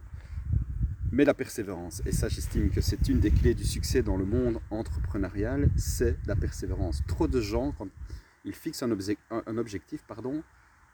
mais 1.14 1.26
la 1.26 1.36
persévérance. 1.36 2.02
Et 2.08 2.12
ça, 2.12 2.28
j'estime 2.28 2.72
que 2.72 2.82
c'est 2.82 3.08
une 3.08 3.20
des 3.20 3.30
clés 3.30 3.54
du 3.54 3.64
succès 3.64 4.02
dans 4.02 4.18
le 4.18 4.26
monde 4.26 4.60
entrepreneurial, 4.72 5.70
c'est 5.78 6.18
la 6.26 6.36
persévérance. 6.36 7.04
Trop 7.08 7.28
de 7.28 7.40
gens, 7.40 7.72
quand 7.72 7.88
ils 8.46 8.56
fixent 8.56 8.82
un, 8.82 8.90
obje- 8.90 9.18
un- 9.30 9.44
un 9.46 9.58
objectif, 9.60 10.04
pardon, 10.08 10.44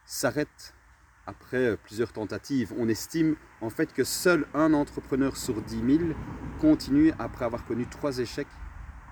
s'arrêtent 0.06 0.74
après 1.26 1.78
plusieurs 1.78 2.12
tentatives. 2.12 2.74
On 2.78 2.90
estime 2.90 3.38
en 3.62 3.70
fait 3.70 3.94
que 3.94 4.04
seul 4.04 4.46
un 4.54 4.74
entrepreneur 4.74 5.38
sur 5.38 5.62
10 5.62 5.98
000 6.00 6.14
continue 6.60 7.14
après 7.18 7.46
avoir 7.46 7.66
connu 7.66 7.88
trois 7.88 8.20
échecs 8.20 8.48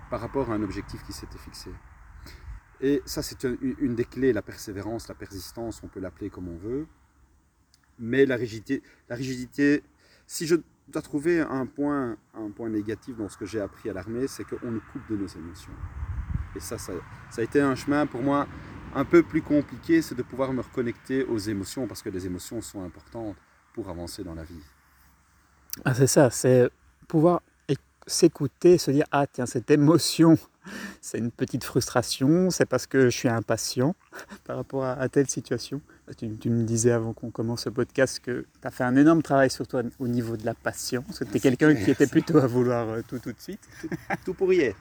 par 0.09 0.19
rapport 0.19 0.51
à 0.51 0.55
un 0.55 0.61
objectif 0.61 1.03
qui 1.03 1.13
s'était 1.13 1.37
fixé. 1.37 1.69
Et 2.81 3.01
ça, 3.05 3.21
c'est 3.21 3.45
un- 3.45 3.55
une 3.61 3.95
des 3.95 4.05
clés, 4.05 4.33
la 4.33 4.41
persévérance, 4.41 5.07
la 5.07 5.15
persistance, 5.15 5.81
on 5.83 5.87
peut 5.87 6.01
l'appeler 6.01 6.29
comme 6.29 6.49
on 6.49 6.57
veut. 6.57 6.85
Mais 7.97 8.25
la 8.25 8.35
rigidité, 8.35 8.83
la 9.07 9.15
rigidité 9.15 9.83
si 10.27 10.45
je 10.45 10.55
dois 10.91 11.01
trouver 11.01 11.41
un 11.41 11.65
point, 11.65 12.17
un 12.33 12.49
point 12.49 12.69
négatif 12.69 13.17
dans 13.17 13.29
ce 13.29 13.37
que 13.37 13.45
j'ai 13.45 13.59
appris 13.59 13.89
à 13.89 13.93
l'armée, 13.93 14.27
c'est 14.27 14.43
qu'on 14.43 14.71
nous 14.71 14.81
coupe 14.91 15.09
de 15.09 15.17
nos 15.17 15.27
émotions. 15.27 15.73
Et 16.55 16.59
ça, 16.59 16.77
ça, 16.77 16.93
ça 17.29 17.41
a 17.41 17.43
été 17.43 17.61
un 17.61 17.75
chemin 17.75 18.05
pour 18.05 18.21
moi 18.21 18.47
un 18.95 19.05
peu 19.05 19.21
plus 19.21 19.41
compliqué, 19.41 20.01
c'est 20.01 20.15
de 20.15 20.23
pouvoir 20.23 20.53
me 20.53 20.61
reconnecter 20.61 21.23
aux 21.25 21.37
émotions, 21.37 21.87
parce 21.87 22.01
que 22.01 22.09
les 22.09 22.25
émotions 22.25 22.61
sont 22.61 22.83
importantes 22.83 23.35
pour 23.73 23.89
avancer 23.89 24.23
dans 24.23 24.33
la 24.33 24.43
vie. 24.43 24.63
Ah, 25.85 25.93
c'est 25.93 26.07
ça, 26.07 26.29
c'est 26.29 26.69
pouvoir 27.07 27.41
s'écouter, 28.07 28.77
se 28.77 28.89
dire 28.89 29.05
ah 29.11 29.27
tiens 29.27 29.45
cette 29.45 29.69
émotion, 29.69 30.37
c'est 31.01 31.17
une 31.17 31.31
petite 31.31 31.63
frustration, 31.63 32.49
c'est 32.49 32.65
parce 32.65 32.87
que 32.87 33.05
je 33.05 33.17
suis 33.17 33.29
impatient 33.29 33.95
par 34.45 34.57
rapport 34.57 34.85
à, 34.85 35.07
telle 35.09 35.29
situation. 35.29 35.81
Tu, 36.17 36.49
me 36.49 36.63
disais 36.63 36.91
avant 36.91 37.13
qu'on 37.13 37.31
commence 37.31 37.63
ce 37.63 37.69
podcast 37.69 38.21
que 38.23 38.45
tu 38.61 38.67
as 38.67 38.71
fait 38.71 38.83
un 38.83 38.95
énorme 38.95 39.21
travail 39.21 39.49
sur 39.49 39.67
toi 39.67 39.81
au 39.99 40.07
niveau 40.07 40.37
de 40.37 40.45
la 40.45 40.53
patience, 40.53 41.19
que 41.19 41.25
tu 41.25 41.37
es 41.37 41.39
quelqu'un 41.39 41.75
qui 41.75 41.91
était 41.91 42.07
plutôt 42.07 42.37
à 42.37 42.47
vouloir 42.47 42.87
euh, 42.89 43.01
tout 43.07 43.19
tout 43.19 43.31
de 43.31 43.39
suite. 43.39 43.59
Tout, 44.23 44.33
pour 44.33 44.51
hier. 44.53 44.73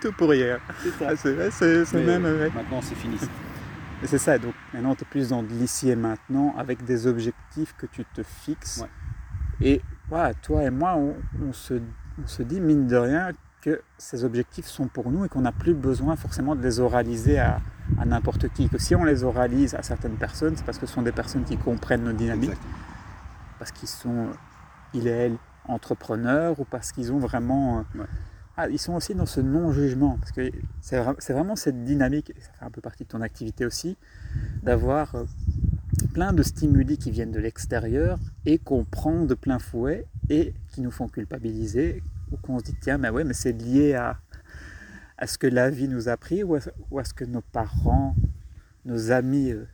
tout 0.00 0.12
pour 0.12 0.32
hier. 0.32 0.60
C'est 1.16 1.84
c'est 1.84 2.04
même. 2.04 2.22
Maintenant 2.22 2.80
c'est 2.82 2.94
fini. 2.94 3.16
C'est 4.04 4.18
ça, 4.18 4.38
donc 4.38 4.54
maintenant 4.72 4.94
tu 4.94 5.04
es 5.04 5.06
plus 5.06 5.28
dans 5.28 5.42
l'ici 5.42 5.90
et 5.90 5.96
maintenant 5.96 6.54
avec 6.56 6.84
des 6.84 7.06
objectifs 7.06 7.74
que 7.76 7.86
tu 7.86 8.04
te 8.04 8.22
fixes. 8.22 8.84
Et 9.60 9.80
voilà, 10.08 10.34
toi 10.34 10.62
et 10.62 10.70
moi, 10.70 10.96
on 10.96 11.52
se 11.52 11.80
on 12.22 12.26
se 12.26 12.42
dit, 12.42 12.60
mine 12.60 12.86
de 12.86 12.96
rien, 12.96 13.32
que 13.66 13.82
ces 13.98 14.22
objectifs 14.22 14.66
sont 14.66 14.86
pour 14.86 15.10
nous 15.10 15.24
et 15.24 15.28
qu'on 15.28 15.40
n'a 15.40 15.50
plus 15.50 15.74
besoin 15.74 16.14
forcément 16.14 16.54
de 16.54 16.62
les 16.62 16.78
oraliser 16.78 17.40
à, 17.40 17.60
n'importe 18.06 18.48
qui. 18.52 18.68
Que 18.68 18.78
si 18.78 18.94
on 18.94 19.02
les 19.02 19.24
oralise 19.24 19.74
à 19.74 19.82
certaines 19.82 20.14
personnes, 20.14 20.54
c'est 20.56 20.64
parce 20.64 20.78
que 20.78 20.86
ce 20.86 20.94
sont 20.94 21.02
des 21.02 21.10
personnes 21.10 21.42
qui 21.42 21.56
comprennent 21.56 22.04
nos 22.04 22.12
dynamiques, 22.12 22.52
parce 23.58 23.72
qu'ils 23.72 23.88
sont, 23.88 24.28
il 24.94 25.08
et 25.08 25.10
elle, 25.10 25.36
entrepreneurs 25.64 26.60
ou 26.60 26.64
parce 26.64 26.92
qu'ils 26.92 27.12
ont 27.12 27.18
vraiment... 27.18 27.84
Euh, 27.98 28.04
ah, 28.56 28.68
ils 28.68 28.78
sont 28.78 28.94
aussi 28.94 29.16
dans 29.16 29.26
ce 29.26 29.40
non-jugement, 29.40 30.16
parce 30.20 30.30
que 30.30 30.48
c'est 30.80 31.32
vraiment 31.32 31.56
cette 31.56 31.82
dynamique, 31.82 32.30
et 32.30 32.40
ça 32.40 32.52
fait 32.52 32.64
un 32.64 32.70
peu 32.70 32.80
partie 32.80 33.02
de 33.02 33.08
ton 33.08 33.20
activité 33.20 33.66
aussi, 33.66 33.96
d'avoir 34.62 35.16
euh, 35.16 35.24
plein 36.14 36.32
de 36.32 36.44
stimuli 36.44 36.98
qui 36.98 37.10
viennent 37.10 37.32
de 37.32 37.40
l'extérieur 37.40 38.20
et 38.44 38.58
qu'on 38.58 38.84
prend 38.84 39.24
de 39.24 39.34
plein 39.34 39.58
fouet 39.58 40.06
et 40.30 40.54
qui 40.68 40.82
nous 40.82 40.92
font 40.92 41.08
culpabiliser 41.08 42.00
ou 42.30 42.36
qu'on 42.36 42.58
se 42.58 42.64
dit 42.64 42.76
tiens 42.80 42.98
mais 42.98 43.10
ouais 43.10 43.24
mais 43.24 43.34
c'est 43.34 43.52
lié 43.52 43.94
à, 43.94 44.18
à 45.18 45.26
ce 45.26 45.38
que 45.38 45.46
la 45.46 45.70
vie 45.70 45.88
nous 45.88 46.08
a 46.08 46.12
appris 46.12 46.42
ou 46.42 46.56
à, 46.56 46.60
ce 47.04 47.14
que 47.14 47.24
nos 47.24 47.40
parents, 47.40 48.14
nos 48.84 49.10
amis 49.10 49.52
euh, 49.52 49.66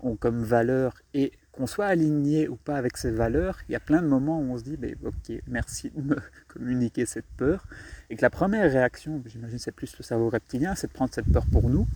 ont 0.00 0.16
comme 0.16 0.42
valeur. 0.42 0.94
Et 1.14 1.32
qu'on 1.52 1.66
soit 1.66 1.86
aligné 1.86 2.48
ou 2.48 2.56
pas 2.56 2.76
avec 2.76 2.96
ces 2.96 3.10
valeurs, 3.10 3.58
il 3.68 3.72
y 3.72 3.76
a 3.76 3.80
plein 3.80 4.02
de 4.02 4.06
moments 4.06 4.40
où 4.40 4.52
on 4.52 4.58
se 4.58 4.64
dit 4.64 4.76
ben, 4.76 4.94
ok 5.04 5.32
merci 5.46 5.90
de 5.90 6.02
me 6.02 6.16
communiquer 6.48 7.06
cette 7.06 7.28
peur. 7.36 7.66
Et 8.08 8.16
que 8.16 8.22
la 8.22 8.30
première 8.30 8.70
réaction, 8.70 9.22
j'imagine 9.26 9.58
c'est 9.58 9.72
plus 9.72 9.96
le 9.98 10.04
cerveau 10.04 10.28
reptilien, 10.28 10.74
c'est 10.74 10.88
de 10.88 10.92
prendre 10.92 11.12
cette 11.14 11.30
peur 11.32 11.46
pour 11.46 11.70
nous. 11.70 11.86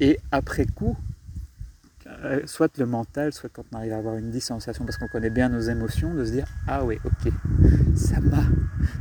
Et 0.00 0.18
après 0.32 0.66
coup 0.66 0.96
soit 2.46 2.76
le 2.78 2.86
mental, 2.86 3.32
soit 3.32 3.50
quand 3.52 3.64
on 3.72 3.76
arrive 3.76 3.92
à 3.92 3.96
avoir 3.96 4.16
une 4.16 4.30
distanciation 4.30 4.84
parce 4.84 4.98
qu'on 4.98 5.08
connaît 5.08 5.30
bien 5.30 5.48
nos 5.48 5.60
émotions, 5.60 6.14
de 6.14 6.24
se 6.24 6.32
dire 6.32 6.46
Ah 6.66 6.84
oui, 6.84 6.98
ok, 7.04 7.32
ça 7.94 8.20
m'a 8.20 8.42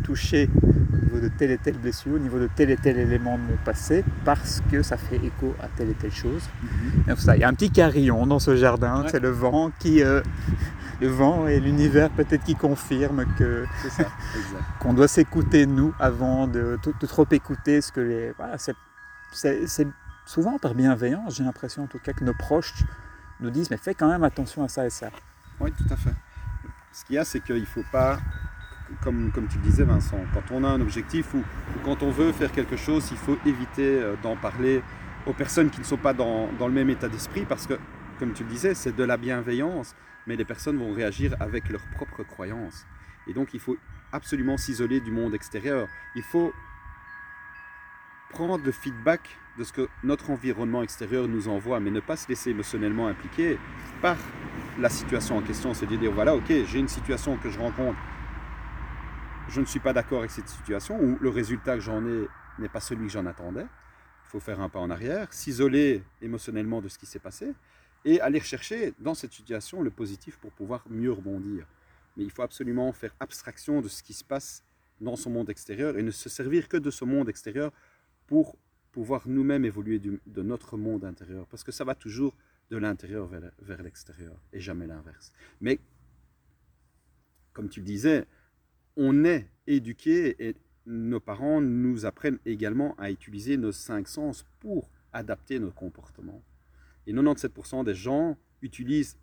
touché 0.04 0.50
au 0.64 1.06
niveau 1.06 1.20
de 1.20 1.32
telle 1.38 1.52
et 1.52 1.58
telle 1.58 1.78
blessure, 1.78 2.14
au 2.14 2.20
niveau 2.20 2.40
de 2.40 2.50
tel 2.56 2.70
et 2.70 2.78
tel 2.78 2.98
élément 2.98 3.38
de 3.38 3.44
mon 3.44 3.58
passé, 3.66 4.04
parce 4.26 4.62
que 4.72 4.82
ça 4.82 4.98
fait 4.98 5.18
écho 5.18 5.56
à 5.62 5.68
telle 5.68 5.90
et 5.90 5.96
telle 5.96 6.12
chose. 6.12 6.44
Mhm. 7.08 7.16
ça, 7.16 7.36
il 7.36 7.42
y 7.42 7.44
a 7.44 7.48
un 7.48 7.54
petit 7.54 7.72
carillon 7.72 8.28
dans 8.28 8.40
ce 8.40 8.56
jardin, 8.56 9.06
c'est 9.10 9.20
le 9.20 9.30
vent 9.30 9.72
qui. 9.80 10.04
Euh, 10.04 10.22
le 11.02 11.08
vent 11.08 11.48
et 11.48 11.60
l'univers 11.60 12.10
peut-être 12.10 12.44
qui 12.44 12.56
confirment 12.56 13.26
que 13.38 13.66
qu'on 14.82 14.94
doit 14.94 15.08
s'écouter 15.08 15.66
nous 15.66 15.94
avant 15.98 16.46
de, 16.48 16.78
de, 16.84 17.08
trop 17.08 17.26
écouter 17.32 17.82
ce 17.82 17.92
que 17.92 18.02
les. 18.02 18.32
Voilà, 18.38 18.58
c'est 18.58 19.88
souvent 20.30 20.60
par 20.60 20.76
bienveillance, 20.76 21.38
j'ai 21.38 21.44
l'impression 21.44 21.84
en 21.84 21.88
tout 21.88 21.98
cas 21.98 22.14
que 22.14 22.24
nos 22.24 22.36
proches 22.36 22.84
nous 23.40 23.50
disent 23.50 23.72
mais 23.72 23.78
fais 23.78 23.96
quand 23.96 24.08
même 24.08 24.24
attention 24.24 24.64
à 24.64 24.68
ça 24.68 24.86
et 24.86 24.92
ça. 24.92 25.10
Oui, 25.60 25.72
tout 25.72 25.92
à 25.92 25.96
fait. 25.96 26.14
Ce 26.92 27.04
qu'il 27.04 27.16
y 27.16 27.18
a, 27.18 27.26
c'est 27.26 27.40
qu'il 27.40 27.60
ne 27.60 27.66
faut 27.66 27.84
pas, 27.92 28.20
comme, 29.02 29.32
comme 29.32 29.48
tu 29.48 29.58
le 29.58 29.64
disais 29.64 29.84
Vincent, 29.84 30.20
quand 30.32 30.54
on 30.54 30.64
a 30.64 30.68
un 30.68 30.82
objectif 30.82 31.34
ou, 31.34 31.44
quand 31.84 32.04
on 32.04 32.12
veut 32.12 32.32
faire 32.32 32.52
quelque 32.52 32.78
chose, 32.78 33.08
il 33.10 33.18
faut 33.18 33.38
éviter 33.44 34.02
euh, 34.02 34.16
d'en 34.22 34.36
parler 34.36 34.84
aux 35.26 35.34
personnes 35.34 35.72
qui 35.72 35.80
ne 35.80 35.86
sont 35.86 35.98
pas 35.98 36.14
dans, 36.14 36.48
dans 36.60 36.68
le 36.68 36.74
même 36.74 36.92
état 36.92 37.10
d'esprit 37.10 37.46
parce 37.46 37.66
que, 37.66 37.80
comme 38.20 38.34
tu 38.34 38.44
le 38.44 38.50
disais, 38.50 38.76
c'est 38.76 38.96
de 38.96 39.04
la 39.04 39.18
bienveillance, 39.18 39.96
mais 40.28 40.36
les 40.36 40.46
personnes 40.46 40.78
vont 40.78 40.94
réagir 40.94 41.36
avec 41.40 41.70
leurs 41.70 41.88
propres 41.96 42.22
croyances. 42.24 42.86
Et 43.28 43.34
donc 43.34 43.56
il 43.56 43.60
faut 43.60 43.78
absolument 44.12 44.58
s'isoler 44.58 45.00
du 45.00 45.12
monde 45.12 45.34
extérieur. 45.34 45.88
Il 46.16 46.24
faut 46.24 46.54
prendre 48.30 48.64
le 48.64 48.72
feedback 48.72 49.22
de 49.58 49.64
ce 49.64 49.74
que 49.74 49.90
notre 50.04 50.30
environnement 50.30 50.84
extérieur 50.84 51.28
nous 51.28 51.48
envoie, 51.48 51.80
mais 51.80 51.92
ne 51.92 52.00
pas 52.00 52.16
se 52.16 52.28
laisser 52.28 52.52
émotionnellement 52.52 53.08
impliquer 53.08 53.58
par 54.02 54.18
la 54.80 54.90
situation 54.90 55.38
en 55.38 55.42
question. 55.42 55.74
C'est 55.74 55.88
de 55.88 55.96
dire, 55.98 56.12
voilà, 56.12 56.36
ok, 56.36 56.48
j'ai 56.48 56.80
une 56.80 56.88
situation 56.88 57.38
que 57.38 57.50
je 57.50 57.60
rencontre, 57.60 57.98
je 59.50 59.60
ne 59.60 59.66
suis 59.66 59.80
pas 59.80 59.94
d'accord 59.94 60.20
avec 60.20 60.32
cette 60.32 60.48
situation, 60.48 61.02
ou 61.02 61.18
le 61.20 61.30
résultat 61.30 61.76
que 61.76 61.82
j'en 61.82 62.06
ai 62.06 62.28
n'est 62.60 62.70
pas 62.70 62.80
celui 62.80 63.08
que 63.08 63.12
j'en 63.12 63.26
attendais. 63.26 63.66
Il 64.26 64.30
faut 64.30 64.40
faire 64.40 64.62
un 64.62 64.70
pas 64.70 64.80
en 64.80 64.90
arrière, 64.90 65.28
s'isoler 65.34 66.04
émotionnellement 66.22 66.82
de 66.82 66.88
ce 66.88 66.98
qui 66.98 67.08
s'est 67.08 67.20
passé, 67.20 67.54
et 68.06 68.22
aller 68.22 68.40
chercher 68.40 68.94
dans 69.00 69.16
cette 69.16 69.34
situation 69.34 69.82
le 69.82 69.90
positif 69.90 70.38
pour 70.38 70.52
pouvoir 70.52 70.86
mieux 70.90 71.12
rebondir. 71.12 71.66
Mais 72.16 72.24
il 72.24 72.32
faut 72.32 72.44
absolument 72.44 72.92
faire 72.94 73.14
abstraction 73.20 73.82
de 73.82 73.88
ce 73.88 74.04
qui 74.04 74.14
se 74.14 74.24
passe 74.24 74.64
dans 75.02 75.16
son 75.16 75.30
monde 75.30 75.50
extérieur 75.50 75.98
et 75.98 76.04
ne 76.04 76.12
se 76.12 76.30
servir 76.30 76.68
que 76.68 76.78
de 76.78 76.92
ce 76.92 77.06
monde 77.06 77.30
extérieur 77.30 77.72
pour 78.30 78.56
pouvoir 78.92 79.28
nous-mêmes 79.28 79.66
évoluer 79.66 80.00
de 80.00 80.44
notre 80.44 80.78
monde 80.78 81.04
intérieur, 81.04 81.48
parce 81.48 81.64
que 81.64 81.72
ça 81.72 81.84
va 81.84 81.96
toujours 81.96 82.36
de 82.70 82.78
l'intérieur 82.78 83.26
vers, 83.26 83.52
vers 83.60 83.82
l'extérieur 83.82 84.40
et 84.54 84.60
jamais 84.60 84.86
l'inverse. 84.86 85.34
Mais 85.62 85.80
comme 87.54 87.70
tu 87.70 87.80
le 87.80 87.88
disais, 87.88 88.28
on 88.96 89.26
est 89.26 89.50
éduqué 89.66 90.36
et 90.48 90.56
nos 90.86 91.20
parents 91.20 91.60
nous 91.60 92.06
apprennent 92.06 92.38
également 92.46 92.94
à 92.98 93.10
utiliser 93.10 93.58
nos 93.58 93.72
cinq 93.72 94.08
sens 94.08 94.46
pour 94.60 94.92
adapter 95.12 95.58
nos 95.58 95.72
comportements. 95.72 96.44
Et 97.08 97.14
97% 97.14 97.84
des 97.84 97.96
gens 97.96 98.38
utilisent 98.62 99.18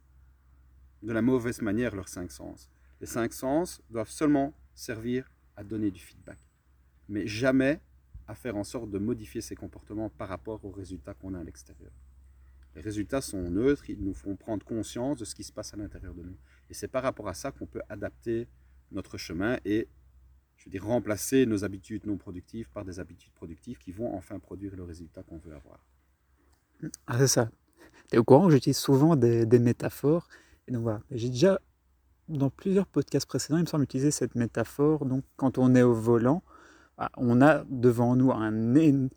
de 1.04 1.12
la 1.12 1.22
mauvaise 1.22 1.62
manière 1.62 1.94
leurs 1.94 2.08
cinq 2.08 2.32
sens. 2.32 2.68
Les 3.00 3.06
cinq 3.06 3.32
sens 3.32 3.80
doivent 3.88 4.10
seulement 4.10 4.52
servir 4.74 5.30
à 5.54 5.62
donner 5.62 5.92
du 5.92 6.00
feedback, 6.00 6.38
mais 7.08 7.28
jamais 7.28 7.80
à 8.28 8.34
faire 8.34 8.56
en 8.56 8.64
sorte 8.64 8.90
de 8.90 8.98
modifier 8.98 9.40
ses 9.40 9.54
comportements 9.54 10.10
par 10.10 10.28
rapport 10.28 10.64
aux 10.64 10.70
résultats 10.70 11.14
qu'on 11.14 11.34
a 11.34 11.40
à 11.40 11.44
l'extérieur. 11.44 11.92
Les 12.74 12.82
résultats 12.82 13.22
sont 13.22 13.50
neutres, 13.50 13.88
ils 13.88 14.02
nous 14.02 14.14
font 14.14 14.36
prendre 14.36 14.64
conscience 14.64 15.18
de 15.18 15.24
ce 15.24 15.34
qui 15.34 15.44
se 15.44 15.52
passe 15.52 15.72
à 15.72 15.76
l'intérieur 15.76 16.14
de 16.14 16.22
nous. 16.22 16.36
Et 16.68 16.74
c'est 16.74 16.88
par 16.88 17.02
rapport 17.02 17.28
à 17.28 17.34
ça 17.34 17.50
qu'on 17.50 17.66
peut 17.66 17.80
adapter 17.88 18.48
notre 18.92 19.16
chemin 19.16 19.58
et, 19.64 19.88
je 20.56 20.70
veux 20.70 20.80
remplacer 20.80 21.46
nos 21.46 21.64
habitudes 21.64 22.06
non 22.06 22.16
productives 22.16 22.70
par 22.70 22.84
des 22.84 22.98
habitudes 22.98 23.32
productives 23.34 23.78
qui 23.78 23.92
vont 23.92 24.14
enfin 24.14 24.38
produire 24.38 24.74
le 24.74 24.84
résultat 24.84 25.22
qu'on 25.22 25.38
veut 25.38 25.54
avoir. 25.54 25.84
Ah, 27.06 27.18
c'est 27.18 27.28
ça. 27.28 27.50
Et 28.12 28.18
au 28.18 28.24
courant, 28.24 28.50
j'utilise 28.50 28.78
souvent 28.78 29.16
des, 29.16 29.46
métaphores. 29.58 30.28
Et 30.66 30.72
donc 30.72 30.88
j'ai 31.10 31.28
déjà, 31.28 31.60
dans 32.28 32.50
plusieurs 32.50 32.86
podcasts 32.86 33.26
précédents, 33.26 33.58
il 33.58 33.62
me 33.62 33.66
semble 33.66 33.84
utiliser 33.84 34.10
cette 34.10 34.34
métaphore. 34.34 35.04
Donc, 35.04 35.24
quand 35.36 35.58
on 35.58 35.74
est 35.74 35.82
au 35.82 35.94
volant, 35.94 36.42
on 37.16 37.40
a 37.42 37.64
devant 37.68 38.16
nous 38.16 38.32
un, 38.32 39.08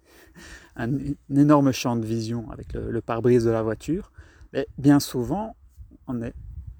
énorme 1.35 1.71
champ 1.71 1.95
de 1.95 2.05
vision 2.05 2.49
avec 2.51 2.73
le, 2.73 3.01
pare-brise 3.01 3.45
de 3.45 3.49
la 3.49 3.61
voiture, 3.61 4.11
mais 4.53 4.67
bien 4.77 4.99
souvent, 4.99 5.55
on 6.07 6.21
est 6.21 6.33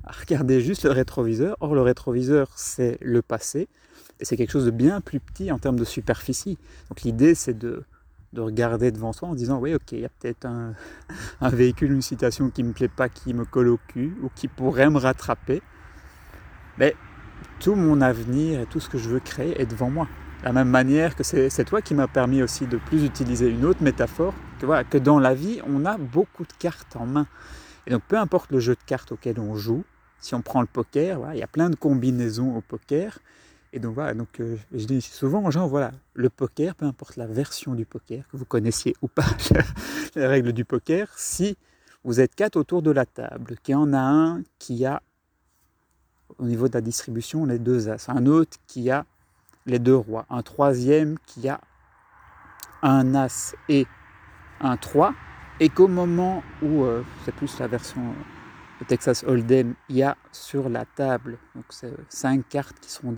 à 0.03 0.12
regarder 0.12 0.62
juste 0.62 0.84
le 0.86 0.91
rétroviseur. 0.91 1.58
Or, 1.60 1.75
le 1.75 1.82
rétroviseur, 1.82 2.50
c'est 2.56 2.98
le 3.01 3.22
passé, 3.22 3.68
et 4.20 4.25
c'est 4.25 4.38
quelque 4.38 4.51
chose 4.51 4.65
de 4.65 4.72
bien 4.72 5.01
plus 5.01 5.20
petit 5.20 5.51
en 5.51 5.60
termes 5.60 5.79
de 5.79 5.86
superficie. 5.86 6.58
Donc 6.89 7.01
l'idée, 7.01 7.36
c'est 7.36 7.58
de, 7.58 7.84
regarder 8.36 8.91
devant 8.91 9.12
soi 9.12 9.27
en 9.27 9.36
disant, 9.36 9.60
oui, 9.60 9.74
ok, 9.74 9.91
il 9.94 10.00
y 10.01 10.06
a 10.06 10.10
peut-être 10.10 10.46
un, 10.46 10.74
un, 11.41 11.50
véhicule, 11.50 11.91
une 11.91 12.01
citation 12.01 12.50
qui 12.50 12.63
ne 12.63 12.70
me 12.70 12.74
plaît 12.74 12.88
pas, 12.88 13.10
qui 13.10 13.34
me 13.34 13.46
colle 13.46 13.70
au 13.70 13.79
cul, 13.88 14.15
ou 14.22 14.29
qui 14.36 14.48
pourrait 14.48 14.89
me 14.89 14.98
rattraper. 14.98 15.62
Mais 16.77 16.96
tout 17.60 17.75
mon 17.75 18.01
avenir 18.01 18.62
et 18.62 18.65
tout 18.65 18.79
ce 18.79 18.89
que 18.89 18.98
je 18.98 19.10
veux 19.10 19.20
créer 19.20 19.60
est 19.62 19.65
devant 19.65 19.89
moi 19.89 20.08
la 20.43 20.53
même 20.53 20.69
manière 20.69 21.15
que 21.15 21.24
c'est 21.24 21.65
toi 21.65 21.81
qui 21.81 21.93
m'a 21.93 22.08
permis 22.08 22.41
aussi 22.41 22.65
de 22.65 22.77
plus 22.77 23.03
utiliser 23.03 23.50
une 23.50 23.65
autre 23.65 23.84
métaphore, 23.84 24.34
que, 24.60 24.84
que 24.84 24.98
dans 24.98 25.19
la 25.19 25.34
vie, 25.34 25.62
on 25.67 25.86
a 25.86 25.98
beaucoup 25.98 26.43
de 26.43 26.53
cartes 26.58 26.96
en 26.96 27.05
main. 27.05 27.27
Et 27.88 27.91
donc 27.91 28.03
peu 28.08 28.17
importe 28.17 28.51
le 28.51 28.60
jeu 28.60 28.75
de 28.75 28.84
cartes 28.86 29.12
auquel 29.12 29.39
on 29.39 29.55
joue, 29.55 29.84
si 30.19 30.36
on 30.36 30.41
prend 30.41 30.62
le 30.62 30.67
poker, 30.67 31.19
il 31.34 31.39
y 31.39 31.43
a 31.43 31.48
plein 31.48 31.69
de 31.69 31.75
combinaisons 31.75 32.55
au 32.55 32.62
poker. 32.62 33.19
Et 33.72 33.79
donc 33.79 33.93
voilà, 33.93 34.13
donc, 34.13 34.39
euh, 34.39 34.58
je 34.74 34.86
dis 34.86 35.01
souvent 35.01 35.46
aux 35.46 35.51
gens, 35.51 35.67
voilà, 35.67 35.91
le 36.15 36.29
poker, 36.29 36.74
peu 36.74 36.86
importe 36.86 37.17
la 37.17 37.27
version 37.27 37.75
du 37.75 37.86
poker, 37.86 38.27
que 38.27 38.36
vous 38.36 38.46
connaissiez 38.46 38.96
ou 39.01 39.08
pas 39.08 39.25
les 40.15 40.25
règles 40.25 40.53
du 40.53 40.65
poker, 40.65 41.08
si 41.15 41.55
vous 42.03 42.19
êtes 42.19 42.34
quatre 42.34 42.55
autour 42.55 42.81
de 42.81 42.89
la 42.91 43.05
table, 43.05 43.58
qu'il 43.62 43.74
y 43.74 43.75
en 43.75 43.93
a 43.93 44.00
un 44.00 44.41
qui 44.58 44.86
a 44.86 45.03
au 46.38 46.46
niveau 46.46 46.67
de 46.67 46.74
la 46.74 46.81
distribution 46.81 47.46
les 47.46 47.60
deux 47.60 47.89
As, 47.89 48.10
un 48.10 48.25
autre 48.25 48.58
qui 48.65 48.89
a 48.89 49.05
les 49.70 49.80
deux 49.80 49.96
rois, 49.96 50.26
un 50.30 50.42
troisième 50.42 51.18
qui 51.26 51.48
a 51.48 51.62
un 52.82 53.16
As 53.16 53.56
et 53.68 53.86
un 54.62 54.78
3, 54.78 55.14
et 55.60 55.70
qu'au 55.70 55.88
moment 55.88 56.44
où, 56.62 56.84
euh, 56.84 57.04
c'est 57.26 57.34
plus 57.34 57.60
la 57.60 57.68
version 57.68 58.02
de 58.80 58.86
Texas 58.86 59.24
Hold'em, 59.28 59.76
il 59.90 59.98
y 59.98 60.04
a 60.04 60.18
sur 60.32 60.70
la 60.70 60.86
table 60.86 61.38
donc 61.56 61.66
c'est 61.70 61.94
cinq 62.08 62.48
cartes 62.48 62.80
qui 62.80 62.90
seront 62.90 63.14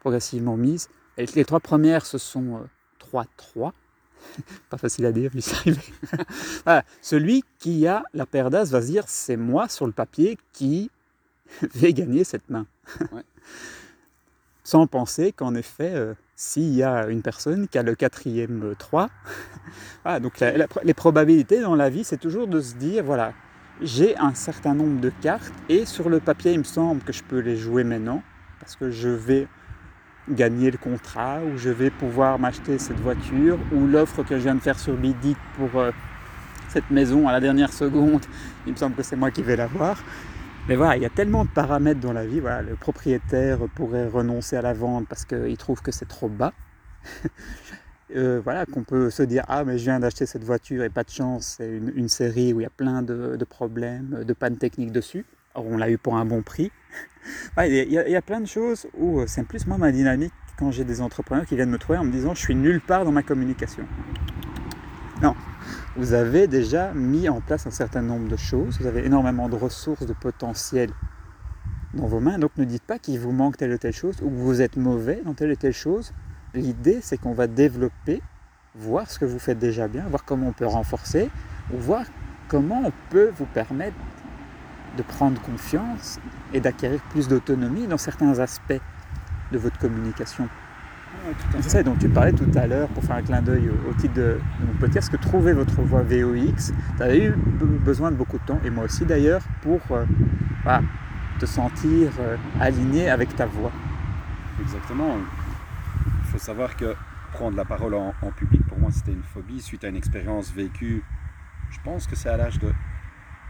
progressivement 0.00 0.56
mises. 0.56 0.88
Et 1.16 1.26
les 1.34 1.44
trois 1.44 1.60
premières, 1.60 2.04
ce 2.04 2.18
sont 2.18 2.66
3-3. 3.12 3.72
Pas 4.70 4.76
facile 4.76 5.06
à 5.06 5.12
dire, 5.12 5.30
voilà. 6.64 6.84
Celui 7.00 7.42
qui 7.58 7.86
a 7.86 8.04
la 8.12 8.26
paire 8.26 8.50
d'As 8.50 8.70
va 8.70 8.82
se 8.82 8.86
dire 8.86 9.04
c'est 9.06 9.36
moi 9.38 9.68
sur 9.68 9.86
le 9.86 9.92
papier 9.92 10.38
qui 10.52 10.90
vais 11.74 11.92
gagner 11.94 12.24
cette 12.24 12.48
main. 12.50 12.66
Sans 14.70 14.86
penser 14.86 15.32
qu'en 15.32 15.56
effet, 15.56 15.90
euh, 15.96 16.14
s'il 16.36 16.72
y 16.72 16.84
a 16.84 17.08
une 17.08 17.22
personne 17.22 17.66
qui 17.66 17.76
a 17.76 17.82
le 17.82 17.96
quatrième 17.96 18.76
3, 18.78 19.10
voilà, 20.04 20.20
donc 20.20 20.34
les 20.84 20.94
probabilités 20.94 21.60
dans 21.60 21.74
la 21.74 21.90
vie, 21.90 22.04
c'est 22.04 22.18
toujours 22.18 22.46
de 22.46 22.60
se 22.60 22.76
dire 22.76 23.02
voilà, 23.02 23.32
j'ai 23.82 24.16
un 24.16 24.32
certain 24.32 24.74
nombre 24.74 25.00
de 25.00 25.10
cartes 25.22 25.52
et 25.68 25.86
sur 25.86 26.08
le 26.08 26.20
papier, 26.20 26.52
il 26.52 26.60
me 26.60 26.64
semble 26.64 27.02
que 27.02 27.12
je 27.12 27.24
peux 27.24 27.40
les 27.40 27.56
jouer 27.56 27.82
maintenant 27.82 28.22
parce 28.60 28.76
que 28.76 28.92
je 28.92 29.08
vais 29.08 29.48
gagner 30.28 30.70
le 30.70 30.78
contrat, 30.78 31.40
ou 31.42 31.58
je 31.58 31.70
vais 31.70 31.90
pouvoir 31.90 32.38
m'acheter 32.38 32.78
cette 32.78 33.00
voiture, 33.00 33.58
ou 33.72 33.88
l'offre 33.88 34.22
que 34.22 34.36
je 34.36 34.42
viens 34.42 34.54
de 34.54 34.60
faire 34.60 34.78
sur 34.78 34.94
Bidit 34.94 35.36
pour 35.56 35.80
euh, 35.80 35.90
cette 36.68 36.92
maison 36.92 37.26
à 37.26 37.32
la 37.32 37.40
dernière 37.40 37.72
seconde, 37.72 38.24
il 38.68 38.74
me 38.74 38.78
semble 38.78 38.94
que 38.94 39.02
c'est 39.02 39.16
moi 39.16 39.32
qui 39.32 39.42
vais 39.42 39.56
l'avoir. 39.56 39.96
Mais 40.68 40.76
voilà, 40.76 40.96
il 40.96 41.02
y 41.02 41.06
a 41.06 41.10
tellement 41.10 41.44
de 41.44 41.50
paramètres 41.50 42.00
dans 42.00 42.12
la 42.12 42.26
vie. 42.26 42.40
Voilà, 42.40 42.62
le 42.62 42.76
propriétaire 42.76 43.58
pourrait 43.74 44.06
renoncer 44.06 44.56
à 44.56 44.62
la 44.62 44.72
vente 44.72 45.08
parce 45.08 45.24
qu'il 45.24 45.56
trouve 45.56 45.82
que 45.82 45.92
c'est 45.92 46.08
trop 46.08 46.28
bas. 46.28 46.52
Euh, 48.16 48.40
voilà, 48.42 48.66
qu'on 48.66 48.82
peut 48.82 49.08
se 49.08 49.22
dire 49.22 49.44
ah 49.46 49.62
mais 49.62 49.78
je 49.78 49.84
viens 49.84 50.00
d'acheter 50.00 50.26
cette 50.26 50.42
voiture 50.42 50.82
et 50.82 50.88
pas 50.88 51.04
de 51.04 51.10
chance, 51.10 51.58
c'est 51.58 51.76
une, 51.94 52.08
série 52.08 52.52
où 52.52 52.58
il 52.58 52.64
y 52.64 52.66
a 52.66 52.70
plein 52.70 53.02
de, 53.02 53.44
problèmes, 53.48 54.24
de 54.24 54.32
pannes 54.32 54.56
techniques 54.56 54.90
dessus. 54.90 55.24
Or 55.54 55.64
on 55.64 55.76
l'a 55.76 55.88
eu 55.88 55.96
pour 55.96 56.16
un 56.16 56.24
bon 56.24 56.42
prix. 56.42 56.72
Il 57.58 57.92
y, 57.92 58.16
a 58.16 58.22
plein 58.22 58.40
de 58.40 58.46
choses 58.46 58.88
où 58.98 59.20
euh, 59.20 59.26
c'est 59.28 59.46
plus 59.46 59.64
moi 59.68 59.78
ma 59.78 59.92
dynamique 59.92 60.32
quand 60.58 60.72
j'ai 60.72 60.82
des 60.82 61.00
entrepreneurs 61.00 61.46
qui 61.46 61.54
viennent 61.54 61.70
me 61.70 61.78
trouver 61.78 62.00
en 62.00 62.04
me 62.04 62.10
disant 62.10 62.34
je 62.34 62.40
suis 62.40 62.56
nulle 62.56 62.80
part 62.80 63.04
dans 63.04 63.12
ma 63.12 63.22
communication. 63.22 63.86
Non, 65.22 65.36
vous 65.96 66.12
avez 66.12 66.46
déjà 66.46 66.92
mis 66.92 67.28
en 67.28 67.40
place 67.40 67.66
un 67.66 67.70
certain 67.70 68.02
nombre 68.02 68.28
de 68.28 68.36
choses, 68.36 68.78
vous 68.80 68.86
avez 68.86 69.04
énormément 69.04 69.48
de 69.48 69.56
ressources, 69.56 70.06
de 70.06 70.12
potentiel 70.12 70.90
dans 71.94 72.06
vos 72.06 72.20
mains, 72.20 72.38
donc 72.38 72.52
ne 72.56 72.64
dites 72.64 72.84
pas 72.84 72.98
qu'il 72.98 73.18
vous 73.18 73.32
manque 73.32 73.56
telle 73.56 73.72
ou 73.72 73.78
telle 73.78 73.92
chose 73.92 74.16
ou 74.22 74.30
que 74.30 74.34
vous 74.34 74.62
êtes 74.62 74.76
mauvais 74.76 75.20
dans 75.24 75.34
telle 75.34 75.50
ou 75.50 75.56
telle 75.56 75.72
chose. 75.72 76.12
L'idée 76.54 77.00
c'est 77.02 77.18
qu'on 77.18 77.32
va 77.32 77.48
développer, 77.48 78.22
voir 78.76 79.10
ce 79.10 79.18
que 79.18 79.24
vous 79.24 79.40
faites 79.40 79.58
déjà 79.58 79.88
bien, 79.88 80.04
voir 80.08 80.24
comment 80.24 80.48
on 80.48 80.52
peut 80.52 80.66
renforcer, 80.66 81.28
ou 81.72 81.78
voir 81.78 82.04
comment 82.48 82.82
on 82.86 82.92
peut 83.10 83.30
vous 83.36 83.46
permettre 83.46 83.96
de 84.96 85.02
prendre 85.02 85.40
confiance 85.42 86.18
et 86.52 86.60
d'acquérir 86.60 87.00
plus 87.10 87.28
d'autonomie 87.28 87.86
dans 87.86 87.98
certains 87.98 88.38
aspects 88.38 88.80
de 89.52 89.58
votre 89.58 89.78
communication. 89.78 90.48
C'est 91.60 91.70
ça 91.70 91.82
dont 91.82 91.94
tu 91.96 92.08
parlais 92.08 92.32
tout 92.32 92.50
à 92.54 92.66
l'heure, 92.66 92.88
pour 92.88 93.04
faire 93.04 93.16
un 93.16 93.22
clin 93.22 93.42
d'œil 93.42 93.70
au, 93.88 93.92
titre 93.94 94.14
de, 94.14 94.40
mon 94.60 94.74
podcast, 94.74 95.10
que 95.10 95.16
trouver 95.16 95.52
votre 95.52 95.80
voix 95.82 96.02
VOX, 96.02 96.72
tu 96.96 97.02
avais 97.02 97.26
eu 97.26 97.32
besoin 97.32 98.10
de 98.10 98.16
beaucoup 98.16 98.38
de 98.38 98.44
temps, 98.44 98.60
et 98.64 98.70
moi 98.70 98.84
aussi 98.84 99.04
d'ailleurs, 99.04 99.42
pour 99.62 99.80
euh, 99.90 100.04
te 101.38 101.46
sentir 101.46 102.10
euh, 102.20 102.36
aligné 102.60 103.10
avec 103.10 103.34
ta 103.36 103.46
voix. 103.46 103.72
Exactement. 104.62 105.16
Il 106.24 106.30
faut 106.30 106.38
savoir 106.38 106.76
que 106.76 106.94
prendre 107.32 107.56
la 107.56 107.64
parole 107.64 107.94
en 107.94 108.12
public, 108.36 108.66
pour 108.66 108.78
moi, 108.78 108.90
c'était 108.90 109.12
une 109.12 109.22
phobie 109.22 109.60
suite 109.60 109.84
à 109.84 109.88
une 109.88 109.96
expérience 109.96 110.52
vécue. 110.52 111.02
Je 111.70 111.78
pense 111.84 112.06
que 112.06 112.16
c'est 112.16 112.28
à 112.28 112.36
l'âge 112.36 112.58
de 112.58 112.72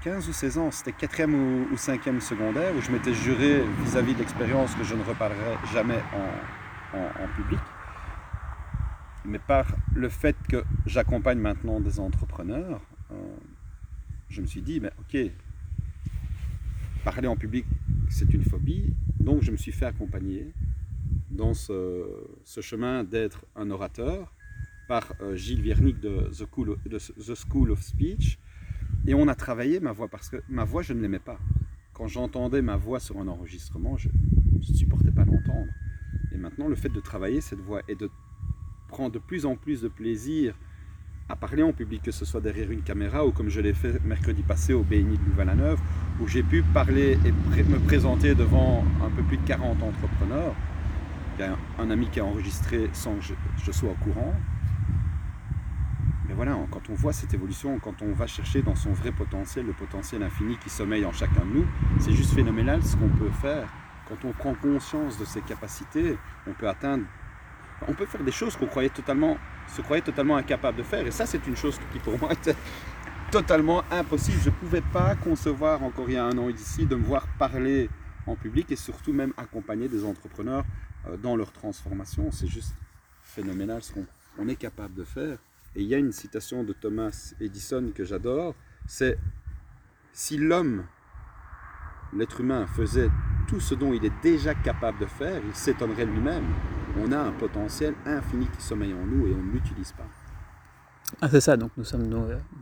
15 0.03 0.29
ou 0.29 0.33
16 0.33 0.59
ans, 0.59 0.70
c'était 0.70 0.92
4e 1.07 1.35
ou, 1.35 1.75
5e 1.75 2.20
secondaire, 2.20 2.73
où 2.77 2.81
je 2.81 2.90
m'étais 2.90 3.12
juré 3.12 3.62
vis-à-vis 3.85 4.14
de 4.14 4.18
l'expérience 4.18 4.75
que 4.75 4.85
je 4.85 4.94
ne 4.94 5.03
reparlerai 5.03 5.59
jamais 5.73 5.99
en, 6.14 6.60
public. 7.37 7.61
Mais 9.24 9.38
par 9.38 9.76
le 9.94 10.09
fait 10.09 10.37
que 10.48 10.64
j'accompagne 10.87 11.38
maintenant 11.38 11.81
des 11.81 12.00
entrepreneurs, 12.00 12.81
euh, 13.12 13.37
je 14.29 14.40
me 14.40 14.46
suis 14.46 14.62
dit, 14.62 14.81
mais 14.81 14.90
ok, 14.98 15.31
parler 17.05 17.29
en 17.29 17.37
public, 17.37 17.66
c'est 18.09 18.33
une 18.33 18.44
phobie, 18.44 18.94
donc 19.18 19.42
je 19.42 19.50
me 19.50 19.57
suis 19.57 19.72
fait 19.72 19.87
accompagner 19.87 20.53
dans 21.31 21.55
ce, 21.55 22.07
chemin 22.61 23.05
d'être 23.05 23.44
un 23.57 23.70
orateur 23.70 24.33
par 24.88 25.12
euh, 25.20 25.37
Gilles 25.37 25.62
Viernick 25.62 26.00
de 26.00 26.31
The 26.33 27.35
School 27.35 27.70
of 27.70 27.83
Speech, 27.83 28.38
et 29.07 29.14
on 29.14 29.29
a 29.29 29.35
travaillé 29.35 29.81
ma 29.81 29.92
voix 29.92 30.09
parce 30.09 30.29
que 30.29 30.42
ma 30.48 30.64
voix, 30.64 30.83
je 30.83 30.92
ne 30.92 31.00
l'aimais 31.00 31.20
pas. 31.20 31.38
Quand 31.92 32.07
j'entendais 32.07 32.62
ma 32.62 32.76
voix 32.76 33.00
sur 33.00 33.18
un 33.18 33.29
enregistrement, 33.29 33.96
je 33.96 34.09
ne 34.09 34.62
supportais 34.62 35.11
pas 35.11 35.24
l'entendre. 35.24 35.70
Maintenant, 36.40 36.68
le 36.68 36.74
fait 36.74 36.88
de 36.88 37.00
travailler 37.00 37.42
cette 37.42 37.61
voix 37.61 37.83
et 37.87 37.94
de 37.94 38.11
prendre 38.88 39.12
de 39.12 39.18
plus 39.18 39.44
en 39.44 39.57
plus 39.57 39.83
de 39.83 39.88
plaisir 39.88 40.55
à 41.29 41.37
parler 41.37 41.62
en 41.62 41.72
public, 41.72 42.03
que 42.03 42.11
ce 42.11 42.24
soit 42.24 42.40
derrière 42.40 42.70
une 42.70 42.83
caméra 42.83 43.26
ou 43.26 43.31
comme 43.31 43.50
je 43.50 43.61
l'ai 43.61 43.74
fait 43.74 44.03
mercredi 44.05 44.42
passé 44.42 44.72
au 44.72 44.83
BNI 44.83 45.18
de 45.18 45.24
Louvain-la-Neuve, 45.26 45.79
où 46.20 46.26
j'ai 46.26 46.42
pu 46.42 46.62
parler 46.62 47.18
et 47.24 47.62
me 47.62 47.79
présenter 47.79 48.35
devant 48.35 48.85
un 49.05 49.11
peu 49.11 49.22
plus 49.22 49.37
de 49.37 49.46
40 49.46 49.83
entrepreneurs. 49.83 50.55
Il 51.38 51.42
y 51.42 51.44
a 51.44 51.57
un, 51.79 51.90
ami 51.90 52.09
qui 52.09 52.20
a 52.20 52.24
enregistré 52.24 52.88
sans 52.94 53.14
que 53.16 53.35
je 53.62 53.72
sois 53.72 53.90
au 53.90 54.05
courant. 54.05 54.35
Mais 56.26 56.35
voilà, 56.35 56.57
quand 56.70 56.88
on 56.88 56.94
voit 56.94 57.12
cette 57.12 57.35
évolution, 57.35 57.79
quand 57.79 58.03
on 58.03 58.12
va 58.12 58.26
chercher 58.26 58.62
dans 58.62 58.74
son 58.74 58.92
vrai 58.92 59.12
potentiel, 59.12 59.66
le 59.66 59.72
potentiel 59.72 60.22
infini 60.22 60.57
qui 60.57 60.70
sommeille 60.70 61.05
en 61.05 61.12
chacun 61.12 61.44
de 61.44 61.59
nous, 61.59 61.66
c'est 61.98 62.12
juste 62.12 62.33
phénoménal 62.33 62.83
ce 62.83 62.96
qu'on 62.96 63.09
peut 63.09 63.31
faire. 63.31 63.68
Quand 64.11 64.29
on 64.29 64.33
prend 64.33 64.55
conscience 64.55 65.18
de 65.18 65.25
ses 65.25 65.40
capacités, 65.40 66.18
on 66.46 66.53
peut 66.53 66.68
atteindre, 66.68 67.05
on 67.87 67.94
peut 67.94 68.07
faire 68.07 68.25
des 68.25 68.33
choses 68.33 68.57
qu'on 68.57 68.66
croyait 68.66 68.90
totalement, 68.90 69.38
se 69.68 69.83
croyait 69.83 70.03
totalement 70.03 70.37
incapable 70.37 70.79
de 70.79 70.83
faire. 70.83 71.07
Et 71.07 71.12
ça, 71.12 71.27
c'est 71.27 71.46
une 71.46 71.57
chose 71.57 71.79
qui 71.92 72.01
pour 72.01 72.18
moi 72.18 72.33
était 72.35 72.57
totalement 73.31 73.85
impossible. 73.90 74.38
Je 74.42 74.51
ne 74.51 74.55
pouvais 74.55 74.81
pas 74.81 75.14
concevoir 75.14 75.85
encore 75.85 76.09
il 76.09 76.14
y 76.14 76.18
a 76.18 76.25
un 76.25 76.37
an 76.38 76.49
ici 76.49 76.87
de 76.87 76.96
me 76.96 77.05
voir 77.05 77.29
parler 77.38 77.88
en 78.27 78.35
public 78.35 78.73
et 78.73 78.77
surtout 78.77 79.12
même 79.12 79.33
accompagner 79.37 79.88
des 79.88 80.05
entrepreneurs 80.05 80.64
euh, 81.07 81.16
dans 81.16 81.37
leur 81.37 81.53
transformation. 81.53 82.33
C'est 82.33 82.49
juste 82.49 82.75
phénoménal 83.23 83.81
ce 83.83 83.92
qu'on 83.92 84.49
est 84.49 84.57
capable 84.57 84.94
de 84.94 85.05
faire. 85.05 85.38
Et 85.77 85.83
il 85.83 85.87
y 85.87 85.94
a 85.94 85.99
une 85.99 86.11
citation 86.12 86.64
de 86.64 86.73
Thomas 86.73 87.33
Edison 87.40 87.92
que 87.94 88.05
j'adore, 88.05 88.57
c'est 88.88 89.16
si 90.12 90.37
l'homme, 90.37 90.85
l'être 92.12 92.40
humain, 92.40 92.66
faisait 92.66 93.09
tout 93.51 93.59
ce 93.59 93.75
dont 93.75 93.93
il 93.93 94.05
est 94.05 94.13
déjà 94.23 94.55
capable 94.55 95.01
de 95.01 95.07
faire, 95.07 95.43
il 95.45 95.55
s'étonnerait 95.55 96.07
lui-même. 96.07 96.45
On 97.01 97.11
a 97.11 97.19
un 97.19 97.33
potentiel 97.33 97.95
infini 98.07 98.47
qui 98.47 98.63
sommeille 98.63 98.95
en 98.95 99.05
nous 99.05 99.27
et 99.27 99.35
on 99.35 99.43
ne 99.43 99.51
l'utilise 99.51 99.91
pas. 99.91 100.07
Ah, 101.21 101.29
c'est 101.29 101.41
ça, 101.41 101.57
donc 101.57 101.73
nous 101.77 101.85
sommes 101.85 102.09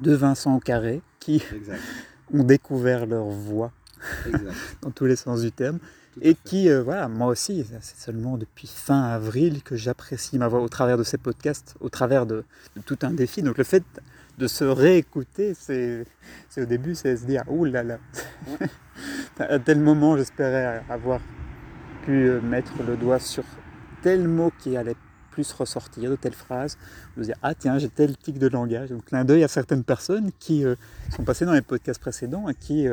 deux 0.01 0.15
Vincent 0.15 0.59
Carré 0.61 1.03
qui 1.21 1.45
ont 2.33 2.43
découvert 2.43 3.05
leur 3.05 3.27
voix 3.27 3.71
dans 4.81 4.91
tous 4.91 5.05
les 5.05 5.17
sens 5.17 5.43
du 5.43 5.53
terme 5.53 5.79
et 6.23 6.35
qui, 6.35 6.71
euh, 6.71 6.83
voilà, 6.83 7.07
moi 7.07 7.29
aussi, 7.29 7.67
c'est 7.83 7.99
seulement 7.99 8.39
depuis 8.39 8.67
fin 8.67 9.03
avril 9.03 9.63
que 9.63 9.77
j'apprécie 9.77 10.39
ma 10.39 10.49
voix 10.49 10.61
au 10.61 10.71
travers 10.71 10.97
de 10.97 11.03
ces 11.03 11.19
podcasts, 11.19 11.77
au 11.81 11.91
travers 11.91 12.25
de, 12.25 12.45
tout 12.87 12.99
un 13.03 13.11
défi. 13.11 13.43
Donc 13.43 13.59
le 13.59 13.65
fait 13.65 13.85
de 14.39 14.47
se 14.47 14.65
réécouter, 14.65 15.55
c'est 15.55 16.07
au 16.57 16.65
début, 16.65 16.95
c'est 16.95 17.17
se 17.17 17.27
dire, 17.27 17.43
ouh 17.49 17.65
là 17.65 17.83
là, 17.83 17.99
à 19.39 19.59
tel 19.59 19.81
moment, 19.81 20.17
j'espérais 20.17 20.83
avoir 20.89 21.21
pu 22.05 22.29
euh, 22.29 22.41
mettre 22.41 22.73
le 22.87 22.97
doigt 22.97 23.19
sur 23.19 23.45
tel 24.03 24.29
mot 24.29 24.53
qui 24.61 24.77
allait 24.77 24.97
plus 25.33 25.53
ressortir 25.53 26.11
de 26.11 26.17
telle 26.17 26.35
phrase, 26.35 26.79
de 27.17 27.25
dire 27.25 27.37
ah 27.43 27.55
tiens 27.55 27.79
j'ai 27.79 27.89
tel 27.89 28.17
tic 28.17 28.39
de 28.39 28.49
langage. 28.49 28.91
Donc 28.91 29.05
clin 29.05 29.25
d'œil 29.25 29.45
à 29.45 29.49
certaines 29.49 29.85
personnes 29.85 30.31
qui 30.39 30.65
euh, 30.65 30.77
sont 31.15 31.25
passées 31.25 31.45
dans 31.45 31.53
les 31.53 31.63
podcasts 31.63 32.01
précédents 32.01 32.49
et 32.49 32.55
qui 32.55 32.87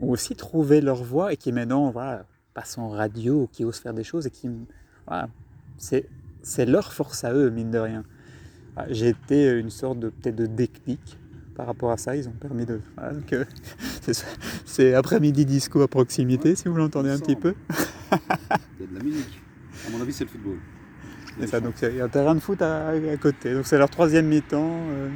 ont 0.00 0.10
aussi 0.10 0.34
trouvé 0.34 0.80
leur 0.80 1.02
voix 1.02 1.32
et 1.32 1.36
qui 1.36 1.52
maintenant 1.52 1.90
voilà, 1.90 2.24
passent 2.54 2.78
en 2.78 2.88
radio, 2.88 3.48
qui 3.52 3.64
osent 3.64 3.80
faire 3.80 3.94
des 3.94 4.04
choses 4.04 4.26
et 4.26 4.30
qui. 4.30 4.50
Voilà, 5.06 5.28
c'est, 5.78 6.06
c'est 6.42 6.66
leur 6.66 6.92
force 6.92 7.24
à 7.24 7.32
eux, 7.32 7.50
mine 7.50 7.70
de 7.70 7.78
rien. 7.78 8.04
Ah, 8.76 8.86
j'ai 8.88 9.08
été 9.08 9.50
une 9.58 9.70
sorte 9.70 9.98
de 9.98 10.08
peut-être 10.10 10.36
de 10.36 10.46
déclic 10.46 11.18
par 11.54 11.66
rapport 11.66 11.90
à 11.90 11.96
ça. 11.96 12.16
Ils 12.16 12.28
ont 12.28 12.32
permis 12.32 12.66
de. 12.66 12.80
c'est, 14.64 14.94
après-midi 14.94 15.44
disco 15.44 15.82
à 15.82 15.88
proximité, 15.88 16.56
si 16.56 16.68
vous 16.68 16.76
l'entendez 16.76 17.10
un 17.10 17.18
petit 17.18 17.36
peu. 17.36 17.54
Il 18.12 18.16
y 18.80 18.84
a 18.84 18.86
de 18.86 18.98
la 18.98 19.04
musique. 19.04 19.42
À 19.86 19.90
mon 19.90 20.00
avis, 20.00 20.12
c'est 20.12 20.24
le 20.24 20.30
football. 20.30 20.56
Ça, 21.46 21.60
donc 21.60 21.74
il 21.82 21.96
y 21.96 22.00
a 22.00 22.04
un 22.04 22.08
terrain 22.08 22.34
de 22.34 22.40
foot 22.40 22.60
à, 22.60 22.92
côté. 23.20 23.54
Donc 23.54 23.66
c'est 23.66 23.78
leur 23.78 23.88
troisième 23.88 24.26
mi-temps 24.26 24.72
euh, 24.90 25.08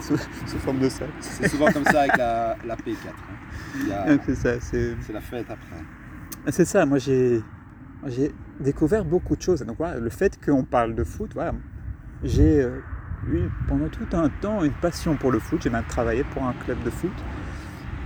sous, 0.00 0.16
forme 0.58 0.80
de 0.80 0.88
ça. 0.88 1.04
C'est 1.20 1.48
souvent 1.48 1.70
comme 1.70 1.84
ça 1.84 2.00
avec 2.00 2.16
la, 2.16 2.56
la 2.66 2.76
P4. 2.76 2.94
Hein. 3.92 4.18
c'est 4.26 4.34
ça. 4.34 4.60
C'est 4.60 5.12
la 5.12 5.20
fête 5.20 5.46
après. 5.48 5.84
C'est 6.50 6.64
ça, 6.64 6.86
moi 6.86 6.98
j'ai 6.98 7.42
j'ai 8.06 8.32
découvert 8.58 9.04
beaucoup 9.04 9.36
de 9.36 9.42
choses. 9.42 9.60
Donc 9.62 9.76
voilà, 9.78 9.98
le 9.98 10.10
fait 10.10 10.38
qu'on 10.42 10.64
parle 10.64 10.94
de 10.94 11.04
foot, 11.04 11.30
voilà, 11.34 11.52
j'ai 12.24 12.62
euh, 12.62 12.80
pendant 13.68 13.88
tout 13.88 14.16
un 14.16 14.28
temps 14.28 14.64
une 14.64 14.72
passion 14.72 15.16
pour 15.16 15.30
le 15.30 15.38
foot. 15.38 15.62
J'ai 15.62 15.70
même 15.70 15.84
travaillé 15.84 16.24
pour 16.24 16.44
un 16.44 16.54
club 16.64 16.82
de 16.84 16.90
foot 16.90 17.12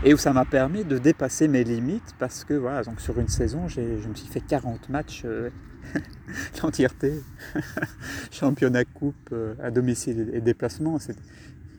et 0.04 0.12
où 0.12 0.18
ça 0.18 0.32
m'a 0.32 0.44
permis 0.44 0.84
de 0.84 0.98
dépasser 0.98 1.48
mes 1.48 1.64
limites 1.64 2.14
parce 2.18 2.44
que 2.44 2.54
voilà, 2.54 2.82
donc 2.82 3.00
sur 3.00 3.18
une 3.18 3.28
saison, 3.28 3.68
je 3.68 3.80
me 3.80 4.14
suis 4.14 4.28
fait 4.28 4.40
40 4.40 4.90
matchs, 4.90 5.22
euh, 5.24 5.48
l'entièreté, 6.62 7.14
championnat 8.30 8.84
coupe 8.84 9.30
euh, 9.32 9.54
à 9.62 9.70
domicile 9.70 10.30
et 10.34 10.40
déplacement. 10.40 10.98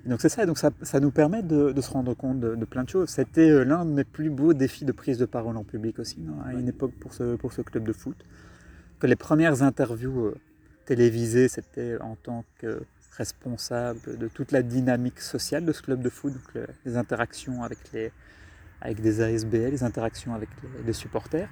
Donc 0.06 0.22
c'est 0.22 0.30
ça, 0.30 0.46
donc 0.46 0.58
ça, 0.58 0.72
ça, 0.82 1.00
nous 1.00 1.12
permet 1.12 1.44
de, 1.44 1.74
se 1.80 1.90
rendre 1.92 2.16
compte 2.16 2.40
de, 2.40 2.66
plein 2.66 2.84
de 2.84 2.90
choses. 2.90 3.10
C'était 3.10 3.50
euh, 3.50 3.64
l'un 3.64 3.86
de 3.86 3.92
mes 3.92 4.04
plus 4.04 4.32
beaux 4.32 4.54
défis 4.54 4.86
de 4.86 4.92
prise 4.92 5.20
de 5.20 5.26
parole 5.26 5.58
en 5.58 5.64
public 5.64 6.00
aussi, 6.00 6.18
à 6.46 6.54
une 6.54 6.68
époque 6.68 6.94
pour 7.00 7.14
ce, 7.14 7.36
pour 7.36 7.54
ce 7.54 7.62
club 7.62 7.86
de 7.86 7.94
foot. 7.94 8.18
Que 9.00 9.08
les 9.08 9.16
premières 9.16 9.62
interviews 9.62 10.34
télévisées, 10.86 11.48
c'était 11.48 11.98
en 12.02 12.16
tant 12.16 12.44
que 12.60 12.82
responsable 13.18 14.18
de 14.18 14.28
toute 14.28 14.52
la 14.52 14.62
dynamique 14.62 15.20
sociale 15.20 15.66
de 15.66 15.72
ce 15.72 15.82
club 15.82 16.02
de 16.02 16.10
foot, 16.10 16.34
donc 16.34 16.66
les 16.86 16.98
interactions 16.98 17.64
avec, 17.64 17.80
les, 17.94 18.12
avec 18.82 19.02
des 19.02 19.22
ASBL, 19.22 19.72
les 19.72 19.84
interactions 19.84 20.34
avec 20.34 20.50
les, 20.86 20.94
supporters. 20.94 21.50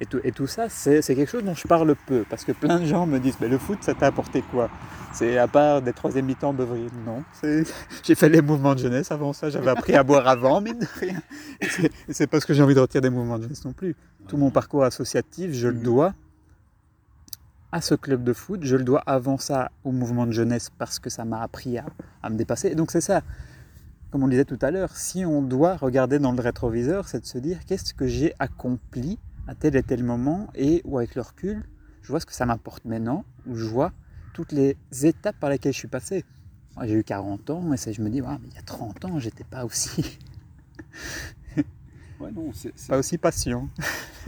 Et 0.00 0.04
tout, 0.04 0.20
et 0.24 0.32
tout 0.32 0.46
ça, 0.46 0.68
c'est 0.68 1.00
quelque 1.02 1.30
chose 1.30 1.42
dont 1.42 1.54
je 1.54 1.66
parle 1.66 1.96
peu, 2.06 2.24
parce 2.28 2.44
que 2.44 2.52
plein 2.52 2.80
de 2.80 2.84
gens 2.84 3.06
me 3.06 3.18
disent, 3.18 3.38
mais 3.40 3.48
le 3.48 3.56
foot, 3.56 3.78
ça 3.80 3.94
t'a 3.94 4.08
apporté 4.08 4.42
quoi? 4.42 4.68
C'est 5.14 5.38
à 5.38 5.48
part 5.48 5.80
des 5.80 5.94
troisième 5.94 6.26
mi-temps 6.26 6.52
Beuvrier 6.52 6.88
Non, 7.06 7.24
j'ai 8.02 8.14
fait 8.14 8.28
les 8.28 8.42
mouvements 8.42 8.74
de 8.74 8.80
jeunesse 8.80 9.10
avant 9.10 9.32
ça, 9.32 9.48
j'avais 9.48 9.70
appris 9.70 9.94
à 9.94 10.02
boire 10.02 10.28
avant, 10.28 10.60
mais 10.60 10.74
de 10.74 10.86
rien. 11.00 11.22
C'est 12.10 12.26
pas 12.26 12.40
ce 12.40 12.46
que 12.46 12.52
j'ai 12.52 12.62
envie 12.62 12.74
de 12.74 12.80
retirer 12.80 13.00
des 13.00 13.08
mouvements 13.08 13.38
de 13.38 13.44
jeunesse 13.44 13.64
non 13.64 13.72
plus. 13.72 13.96
Tout 14.28 14.36
mon 14.36 14.50
parcours 14.50 14.84
associatif, 14.84 15.52
je 15.52 15.68
le 15.68 15.78
dois 15.78 16.12
à 17.76 17.82
ce 17.82 17.94
club 17.94 18.24
de 18.24 18.32
foot, 18.32 18.60
je 18.62 18.74
le 18.74 18.84
dois 18.84 19.00
avant 19.00 19.36
ça 19.36 19.70
au 19.84 19.92
mouvement 19.92 20.26
de 20.26 20.32
jeunesse 20.32 20.70
parce 20.78 20.98
que 20.98 21.10
ça 21.10 21.26
m'a 21.26 21.42
appris 21.42 21.76
à, 21.76 22.30
me 22.30 22.36
dépasser. 22.36 22.68
Et 22.68 22.74
donc 22.74 22.90
c'est 22.90 23.02
ça, 23.02 23.20
comme 24.10 24.22
on 24.22 24.26
le 24.26 24.30
disait 24.30 24.46
tout 24.46 24.58
à 24.62 24.70
l'heure, 24.70 24.96
si 24.96 25.26
on 25.26 25.42
doit 25.42 25.76
regarder 25.76 26.18
dans 26.18 26.32
le 26.32 26.40
rétroviseur, 26.40 27.06
c'est 27.06 27.20
de 27.20 27.26
se 27.26 27.36
dire 27.36 27.66
qu'est-ce 27.66 27.92
que 27.92 28.06
j'ai 28.06 28.32
accompli 28.38 29.18
à 29.46 29.54
tel 29.54 29.76
et 29.76 29.82
tel 29.82 30.02
moment? 30.02 30.48
Et 30.54 30.80
ou 30.86 30.96
avec 30.96 31.14
le 31.16 31.20
recul, 31.20 31.64
je 32.00 32.08
vois 32.08 32.18
ce 32.18 32.24
que 32.24 32.32
ça 32.32 32.46
m'apporte 32.46 32.86
maintenant, 32.86 33.26
ou 33.46 33.56
je 33.56 33.66
vois 33.66 33.92
toutes 34.32 34.52
les 34.52 34.78
étapes 35.02 35.36
par 35.38 35.50
lesquelles 35.50 35.74
je 35.74 35.78
suis 35.78 35.88
passé. 35.88 36.24
J'ai 36.82 36.94
eu 36.94 37.04
40 37.04 37.50
ans 37.50 37.72
et 37.74 37.92
je 37.92 38.00
me 38.00 38.08
dis, 38.08 38.22
mais 38.22 38.28
il 38.46 38.54
y 38.54 38.58
a 38.58 38.62
30 38.62 39.04
ans, 39.04 39.18
j'étais 39.18 39.44
pas 39.44 39.66
aussi. 39.66 40.18
ouais, 42.20 42.32
non, 42.32 42.52
Pas 42.88 42.96
aussi 42.96 43.18
patient. 43.18 43.68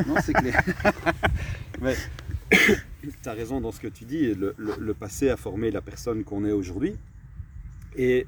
non, 0.06 0.16
c'est 0.22 0.34
clair. 0.34 0.62
tu 3.22 3.28
as 3.28 3.32
raison 3.32 3.60
dans 3.60 3.72
ce 3.72 3.80
que 3.80 3.88
tu 3.88 4.04
dis. 4.04 4.34
Le, 4.34 4.94
passé 4.94 5.30
a 5.30 5.36
formé 5.36 5.70
la 5.70 5.80
personne 5.80 6.24
qu'on 6.24 6.44
est 6.44 6.52
aujourd'hui. 6.52 6.96
Et 7.96 8.26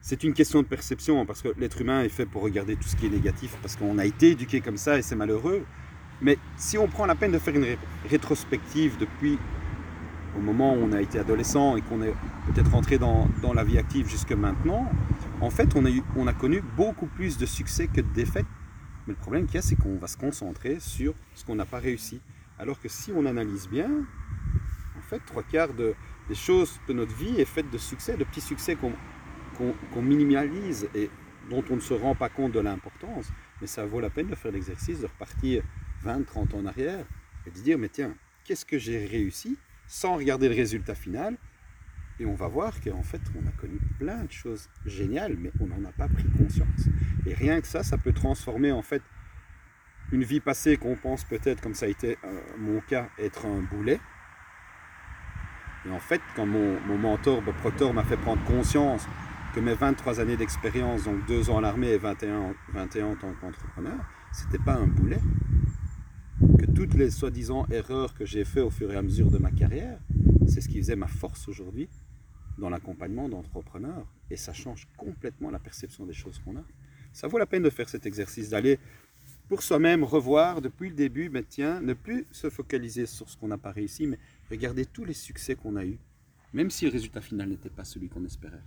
c'est 0.00 0.24
une 0.24 0.32
question 0.32 0.62
de 0.62 0.66
perception, 0.66 1.26
parce 1.26 1.42
que 1.42 1.48
l'être 1.58 1.80
humain 1.80 2.02
est 2.02 2.08
fait 2.08 2.26
pour 2.26 2.42
regarder 2.42 2.76
tout 2.76 2.88
ce 2.88 2.96
qui 2.96 3.06
est 3.06 3.10
négatif, 3.10 3.56
parce 3.62 3.76
qu'on 3.76 3.98
a 3.98 4.06
été 4.06 4.30
éduqué 4.30 4.60
comme 4.60 4.76
ça 4.76 4.98
et 4.98 5.02
c'est 5.02 5.16
malheureux. 5.16 5.64
Mais 6.22 6.38
si 6.56 6.78
on 6.78 6.86
prend 6.86 7.06
la 7.06 7.14
peine 7.14 7.32
de 7.32 7.38
faire 7.38 7.54
une 7.54 7.76
rétrospective 8.08 8.96
depuis 8.98 9.38
au 10.36 10.40
moment 10.40 10.74
où 10.74 10.78
on 10.78 10.92
a 10.92 11.00
été 11.00 11.18
adolescent 11.18 11.76
et 11.76 11.82
qu'on 11.82 12.02
est 12.02 12.14
peut-être 12.46 12.70
rentré 12.70 12.98
dans, 12.98 13.28
la 13.54 13.64
vie 13.64 13.78
active 13.78 14.08
jusque 14.08 14.32
maintenant, 14.32 14.90
en 15.40 15.50
fait, 15.50 15.74
on 15.74 15.84
a, 15.84 15.90
eu, 15.90 16.02
on 16.16 16.26
a 16.26 16.32
connu 16.32 16.62
beaucoup 16.76 17.06
plus 17.06 17.38
de 17.38 17.46
succès 17.46 17.86
que 17.86 18.00
de 18.00 18.12
défaites. 18.14 18.46
Mais 19.06 19.14
le 19.14 19.18
problème 19.18 19.46
qu'il 19.46 19.56
y 19.56 19.58
a, 19.58 19.62
c'est 19.62 19.76
qu'on 19.76 19.96
va 19.96 20.06
se 20.06 20.16
concentrer 20.16 20.78
sur 20.78 21.14
ce 21.34 21.44
qu'on 21.44 21.56
n'a 21.56 21.64
pas 21.64 21.78
réussi. 21.78 22.20
Alors 22.60 22.78
que 22.78 22.90
si 22.90 23.10
on 23.10 23.24
analyse 23.24 23.70
bien, 23.70 23.88
en 24.98 25.00
fait, 25.00 25.20
trois 25.24 25.42
quarts 25.42 25.72
des 25.72 25.94
choses 26.34 26.78
de 26.88 26.92
notre 26.92 27.16
vie 27.16 27.40
est 27.40 27.46
faite 27.46 27.70
de 27.70 27.78
succès, 27.78 28.18
de 28.18 28.24
petits 28.24 28.42
succès 28.42 28.76
qu'on 28.76 30.02
minimalise 30.02 30.86
et 30.94 31.08
dont 31.48 31.64
on 31.70 31.76
ne 31.76 31.80
se 31.80 31.94
rend 31.94 32.14
pas 32.14 32.28
compte 32.28 32.52
de 32.52 32.60
l'importance. 32.60 33.32
Mais 33.62 33.66
ça 33.66 33.86
vaut 33.86 34.00
la 34.00 34.10
peine 34.10 34.26
de 34.26 34.34
faire 34.34 34.52
l'exercice, 34.52 35.00
de 35.00 35.06
repartir 35.06 35.62
20, 36.02 36.26
30 36.26 36.52
ans 36.52 36.58
en 36.58 36.66
arrière 36.66 37.06
et 37.46 37.50
de 37.50 37.58
dire, 37.60 37.78
mais 37.78 37.88
tiens, 37.88 38.14
qu'est-ce 38.44 38.66
que 38.66 38.78
j'ai 38.78 39.06
réussi 39.06 39.56
sans 39.86 40.16
regarder 40.16 40.50
le 40.50 40.54
résultat 40.54 40.94
final? 40.94 41.38
Et 42.18 42.26
on 42.26 42.34
va 42.34 42.48
voir 42.48 42.78
qu'en 42.82 43.02
fait, 43.02 43.22
on 43.42 43.48
a 43.48 43.52
connu 43.52 43.78
plein 43.98 44.24
de 44.24 44.32
choses 44.32 44.68
géniales, 44.84 45.38
mais 45.38 45.50
on 45.60 45.66
n'en 45.66 45.82
a 45.88 45.92
pas 45.92 46.08
pris 46.08 46.28
conscience. 46.36 46.88
Et 47.24 47.32
rien 47.32 47.62
que 47.62 47.66
ça, 47.66 47.82
ça 47.82 47.96
peut 47.96 48.12
transformer 48.12 48.70
en 48.70 48.82
fait 48.82 49.00
une 50.12 50.24
vie 50.24 50.40
passée 50.40 50.76
qu'on 50.76 50.96
pense 50.96 51.24
peut-être, 51.24 51.60
comme 51.60 51.74
ça 51.74 51.86
a 51.86 51.88
été 51.88 52.18
euh, 52.24 52.40
mon 52.58 52.80
cas, 52.80 53.08
être 53.18 53.46
un 53.46 53.60
boulet. 53.60 54.00
Et 55.86 55.90
en 55.90 56.00
fait, 56.00 56.20
quand 56.36 56.46
mon, 56.46 56.78
mentor, 56.98 57.40
Bob 57.42 57.54
Proctor, 57.56 57.94
m'a 57.94 58.04
fait 58.04 58.16
prendre 58.16 58.42
conscience 58.44 59.06
que 59.54 59.60
mes 59.60 59.74
23 59.74 60.20
années 60.20 60.36
d'expérience, 60.36 61.04
donc 61.04 61.26
2 61.26 61.50
ans 61.50 61.58
à 61.58 61.60
l'armée 61.60 61.88
et 61.88 61.98
21, 61.98 62.54
21 62.72 63.06
en 63.06 63.16
tant 63.16 63.32
qu'entrepreneur, 63.40 63.98
c'était 64.32 64.62
pas 64.62 64.74
un 64.74 64.86
boulet. 64.86 65.20
Que 66.58 66.66
toutes 66.66 66.94
les 66.94 67.10
soi-disant 67.10 67.66
erreurs 67.70 68.14
que 68.14 68.24
j'ai 68.24 68.44
faites 68.44 68.62
au 68.62 68.70
fur 68.70 68.92
et 68.92 68.96
à 68.96 69.02
mesure 69.02 69.30
de 69.30 69.38
ma 69.38 69.50
carrière, 69.50 69.98
c'est 70.46 70.60
ce 70.60 70.68
qui 70.68 70.78
faisait 70.78 70.96
ma 70.96 71.06
force 71.06 71.48
aujourd'hui 71.48 71.88
dans 72.58 72.68
l'accompagnement 72.68 73.28
d'entrepreneurs. 73.28 74.06
Et 74.30 74.36
ça 74.36 74.52
change 74.52 74.86
complètement 74.96 75.50
la 75.50 75.58
perception 75.58 76.04
des 76.06 76.12
choses 76.12 76.38
qu'on 76.38 76.56
a. 76.56 76.64
Ça 77.12 77.26
vaut 77.26 77.38
la 77.38 77.46
peine 77.46 77.62
de 77.62 77.70
faire 77.70 77.88
cet 77.88 78.06
exercice, 78.06 78.50
d'aller 78.50 78.78
pour 79.50 79.64
soi-même 79.64 80.04
revoir 80.04 80.60
depuis 80.60 80.90
le 80.90 80.94
début, 80.94 81.28
tiens, 81.48 81.80
ne 81.80 81.92
plus 81.92 82.24
se 82.30 82.48
focaliser 82.48 83.04
sur 83.04 83.28
ce 83.28 83.36
qu'on 83.36 83.48
n'a 83.48 83.58
pas 83.58 83.72
réussi, 83.72 84.06
mais 84.06 84.16
regarder 84.48 84.86
tous 84.86 85.04
les 85.04 85.12
succès 85.12 85.56
qu'on 85.56 85.74
a 85.74 85.84
eus, 85.84 85.98
même 86.52 86.70
si 86.70 86.84
le 86.84 86.92
résultat 86.92 87.20
final 87.20 87.48
n'était 87.48 87.68
pas 87.68 87.82
celui 87.82 88.08
qu'on 88.08 88.24
espérait. 88.24 88.62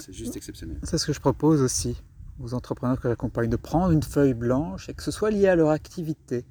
C'est 0.00 0.12
juste 0.12 0.36
exceptionnel. 0.36 0.78
C'est 0.84 0.96
ce 0.96 1.06
que 1.06 1.12
je 1.12 1.18
propose 1.18 1.60
aussi 1.60 2.00
aux 2.38 2.54
entrepreneurs 2.54 3.00
que 3.00 3.08
j'accompagne, 3.08 3.50
de 3.50 3.56
prendre 3.56 3.90
une 3.90 4.04
feuille 4.04 4.34
blanche 4.34 4.88
et 4.88 4.94
que 4.94 5.02
ce 5.02 5.10
soit 5.10 5.32
lié 5.32 5.48
à 5.48 5.56
leur 5.56 5.70
activité, 5.70 6.44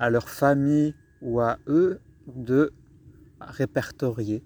à 0.00 0.10
leur 0.10 0.28
famille 0.28 0.96
ou 1.22 1.40
à 1.40 1.58
eux, 1.68 2.00
de 2.26 2.72
répertorier 3.40 4.42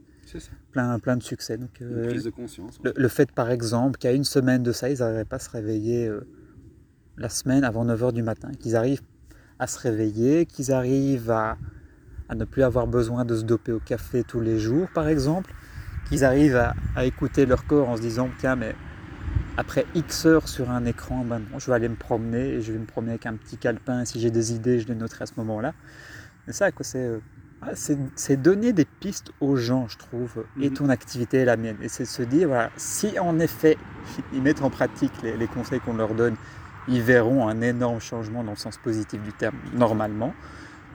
Plein, 0.71 0.99
plein 0.99 1.17
de 1.17 1.23
succès. 1.23 1.57
Donc, 1.57 1.81
une 1.81 2.09
prise 2.09 2.25
de 2.25 2.31
conscience. 2.31 2.79
Le, 2.83 3.09
fait, 3.09 3.33
par 3.33 3.51
exemple, 3.51 3.99
qu'à 3.99 4.13
une 4.13 4.25
semaine 4.25 4.63
de 4.63 4.73
ça, 4.73 4.91
ils 4.91 4.99
n'arrivaient 4.99 5.25
pas 5.25 5.37
à 5.37 5.39
se 5.39 5.51
réveiller. 5.51 6.09
Euh, 6.09 6.27
la 7.17 7.29
semaine 7.29 7.65
avant 7.65 7.85
9h 7.85 8.13
du 8.13 8.23
matin, 8.23 8.51
qu'ils 8.59 8.77
arrivent 8.77 9.03
à 9.59 9.67
se 9.67 9.79
réveiller, 9.79 10.47
qu'ils 10.47 10.73
arrivent 10.73 11.31
à, 11.31 11.57
ne 12.35 12.45
plus 12.45 12.63
avoir 12.63 12.87
besoin 12.87 13.25
de 13.25 13.37
se 13.37 13.45
doper 13.45 13.73
au 13.73 13.79
café 13.79 14.25
tous 14.25 14.41
les 14.41 14.59
jours, 14.59 14.89
par 14.93 15.09
exemple, 15.09 15.53
qu'ils 16.09 16.25
arrivent 16.25 16.57
à, 16.97 17.05
écouter 17.05 17.47
leur 17.47 17.67
corps 17.67 17.89
en 17.89 17.97
se 17.97 18.01
disant, 18.03 18.29
tiens, 18.39 18.57
mais 18.57 18.75
après 19.57 19.87
X 19.95 20.27
heures 20.27 20.49
sur 20.49 20.71
un 20.71 20.85
écran, 20.85 21.25
ben 21.25 21.41
je 21.59 21.67
vais 21.67 21.75
aller 21.75 21.89
me 21.89 21.95
promener 21.95 22.55
et 22.55 22.61
je 22.61 22.73
vais 22.73 22.79
me 22.79 22.87
promener 22.87 23.13
avec 23.13 23.27
un 23.27 23.35
petit 23.35 23.57
calepin. 23.57 24.01
Et 24.01 24.05
si 24.05 24.19
j'ai 24.19 24.33
des 24.33 24.53
idées, 24.53 24.81
je 24.81 24.89
les 24.89 24.97
noterai 24.97 25.23
à 25.23 25.27
ce 25.27 25.35
moment-là. 25.37 25.75
Mais 26.49 26.53
ça, 26.53 26.71
euh, 26.97 27.21
ah, 27.63 27.71
c'est 27.77 28.43
donner 28.43 28.73
des 28.73 28.85
pistes 28.85 29.31
aux 29.41 29.55
gens, 29.55 29.87
je 29.87 29.97
trouve, 29.97 30.45
et 30.61 30.71
mhm. 30.71 30.77
ton 30.77 30.89
activité 30.89 31.39
est 31.39 31.45
la 31.45 31.57
mienne. 31.57 31.77
Et 31.81 31.89
c'est 31.89 32.05
se 32.05 32.23
dire, 32.23 32.49
voilà, 32.49 32.71
si 32.77 33.17
en 33.21 33.39
effet 33.39 33.79
ils 34.35 34.43
mettent 34.43 34.63
en 34.63 34.71
pratique 34.71 35.13
les 35.23 35.47
conseils 35.47 35.79
qu'on 35.79 35.95
leur 35.95 36.15
donne, 36.15 36.35
ils 36.89 37.03
verront 37.03 37.49
un 37.49 37.61
énorme 37.61 38.01
changement 38.01 38.45
dans 38.45 38.53
le 38.53 38.57
sens 38.57 38.79
positif 38.79 39.23
du 39.23 39.33
terme, 39.33 39.57
normalement. 39.73 40.35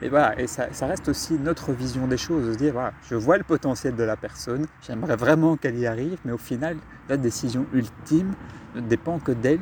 Et 0.02 0.08
voilà, 0.08 0.38
et 0.40 0.46
ça, 0.46 0.68
reste 0.86 1.08
aussi 1.08 1.34
notre 1.34 1.72
vision 1.72 2.06
des 2.06 2.16
choses, 2.16 2.46
de 2.46 2.52
se 2.54 2.58
dire, 2.58 2.72
voilà, 2.72 2.92
je 3.08 3.14
vois 3.16 3.36
le 3.36 3.44
potentiel 3.44 3.96
de 3.96 4.02
la 4.02 4.16
personne, 4.16 4.66
j'aimerais 4.80 5.16
vraiment 5.16 5.56
qu'elle 5.56 5.78
y 5.78 5.86
arrive, 5.86 6.18
mais 6.24 6.32
au 6.32 6.38
final, 6.38 6.78
la 7.08 7.18
décision 7.18 7.66
ultime 7.74 8.32
ne 8.74 8.80
dépend 8.80 9.18
que 9.18 9.32
d'elle 9.32 9.60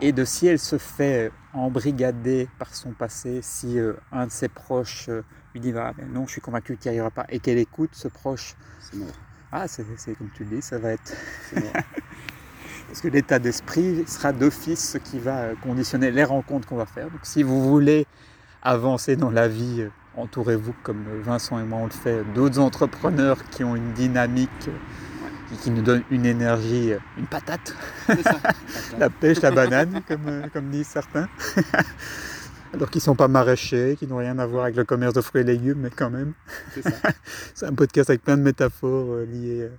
et 0.00 0.12
de 0.12 0.24
si 0.24 0.48
elle 0.48 0.58
se 0.58 0.76
fait 0.76 1.30
embrigader 1.52 2.48
par 2.58 2.74
son 2.74 2.90
passé, 2.90 3.40
si 3.42 3.78
euh, 3.78 3.92
un 4.10 4.26
de 4.26 4.32
ses 4.32 4.48
proches 4.48 5.08
euh, 5.08 5.22
lui 5.54 5.60
dit, 5.60 5.72
bah, 5.72 5.92
non, 6.12 6.26
je 6.26 6.32
suis 6.32 6.40
convaincu 6.40 6.76
qu'il 6.76 6.90
n'y 6.90 6.98
arrivera 6.98 7.10
pas, 7.10 7.26
et 7.28 7.38
qu'elle 7.38 7.58
écoute 7.58 7.90
ce 7.92 8.08
proche. 8.08 8.56
C'est 8.80 8.96
mort. 8.96 9.08
Ah, 9.52 9.66
c'est 9.68 9.84
comme 10.16 10.30
tu 10.32 10.44
le 10.44 10.56
dis, 10.56 10.62
ça 10.62 10.78
va 10.78 10.92
être. 10.92 11.12
Parce 12.90 13.02
que 13.02 13.08
l'état 13.08 13.38
d'esprit 13.38 14.02
sera 14.08 14.32
d'office 14.32 14.90
ce 14.90 14.98
qui 14.98 15.20
va 15.20 15.36
euh, 15.36 15.54
conditionner 15.62 16.10
les 16.10 16.24
rencontres 16.24 16.66
qu'on 16.66 16.76
va 16.76 16.86
faire. 16.86 17.04
Donc 17.04 17.20
si 17.22 17.44
vous 17.44 17.62
voulez 17.62 18.04
avancer 18.64 19.14
dans 19.14 19.30
la 19.30 19.46
vie, 19.46 19.82
euh, 19.82 19.90
entourez-vous, 20.16 20.74
comme 20.82 21.04
Vincent 21.22 21.60
et 21.60 21.62
moi 21.62 21.78
on 21.82 21.84
le 21.84 21.92
fait, 21.92 22.24
d'autres 22.34 22.58
entrepreneurs 22.58 23.44
qui 23.50 23.62
ont 23.62 23.76
une 23.76 23.92
dynamique 23.92 24.50
euh, 24.66 25.54
qui 25.62 25.70
nous 25.70 25.82
donnent 25.82 26.02
une 26.10 26.26
énergie, 26.26 26.90
une 27.16 27.26
patate. 27.26 27.76
la 28.98 29.08
pêche, 29.08 29.40
la 29.40 29.52
banane, 29.52 30.02
comme, 30.08 30.48
comme 30.52 30.70
disent 30.70 30.88
certains. 30.88 31.28
Alors 32.74 32.90
qu'ils 32.90 33.00
ne 33.00 33.04
sont 33.04 33.16
pas 33.16 33.28
maraîchers, 33.28 33.94
qui 33.96 34.08
n'ont 34.08 34.16
rien 34.16 34.38
à 34.40 34.46
voir 34.46 34.64
avec 34.64 34.76
le 34.76 34.84
commerce 34.84 35.14
de 35.14 35.20
fruits 35.20 35.42
et 35.42 35.44
légumes, 35.44 35.78
mais 35.78 35.90
quand 35.90 36.10
même. 36.10 36.32
C'est 37.54 37.66
un 37.66 37.72
podcast 37.72 38.10
avec 38.10 38.24
plein 38.24 38.36
de 38.36 38.42
métaphores 38.42 39.18
liées 39.28 39.70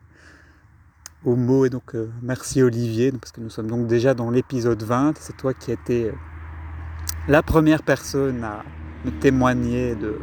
aux 1.24 1.36
mots. 1.36 1.66
Et 1.66 1.70
donc, 1.70 1.96
euh, 1.96 2.10
merci 2.22 2.62
Olivier, 2.62 3.12
parce 3.12 3.32
que 3.32 3.42
nous 3.42 3.50
sommes 3.50 3.68
donc 3.68 3.88
déjà 3.88 4.14
dans 4.14 4.30
l'épisode 4.30 4.82
20. 4.82 5.18
C'est 5.20 5.38
toi 5.38 5.54
qui 5.54 5.72
as 5.72 5.76
été 5.76 6.10
euh, 6.10 6.14
la 7.28 7.44
première 7.44 7.84
personne 7.84 8.44
à 8.44 8.64
me 9.06 9.12
témoigner 9.12 9.96
de 9.96 10.20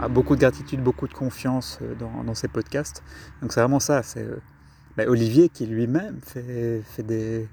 à 0.00 0.08
beaucoup 0.08 0.34
de 0.34 0.40
gratitude, 0.40 0.82
beaucoup 0.82 1.06
de 1.06 1.14
confiance 1.14 1.78
euh, 1.82 1.94
dans, 1.94 2.24
dans 2.24 2.34
ses 2.34 2.48
podcasts. 2.48 3.02
Donc 3.40 3.52
c'est 3.52 3.60
vraiment 3.60 3.80
ça. 3.80 4.02
C'est 4.02 4.26
ben, 4.96 5.08
Olivier 5.08 5.48
qui 5.48 5.66
lui-même 5.66 6.18
fait, 6.22 6.82
fait, 6.84 7.02
des, 7.02 7.48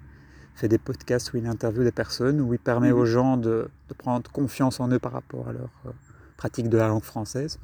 fait 0.56 0.68
des 0.68 0.78
podcasts 0.78 1.34
où 1.34 1.38
il 1.38 1.46
interviewe 1.46 1.84
des 1.84 1.92
personnes, 1.92 2.42
où 2.42 2.54
il 2.54 2.60
permet 2.60 2.92
aux 2.92 3.06
gens 3.06 3.38
de, 3.38 3.70
de 3.88 3.94
prendre 3.94 4.30
confiance 4.32 4.80
en 4.80 4.90
eux 4.90 5.00
par 5.00 5.12
rapport 5.12 5.48
à 5.48 5.54
leur 5.54 5.70
pratique 6.38 6.70
de 6.70 6.78
la 6.78 6.88
langue 6.88 7.04
française. 7.04 7.60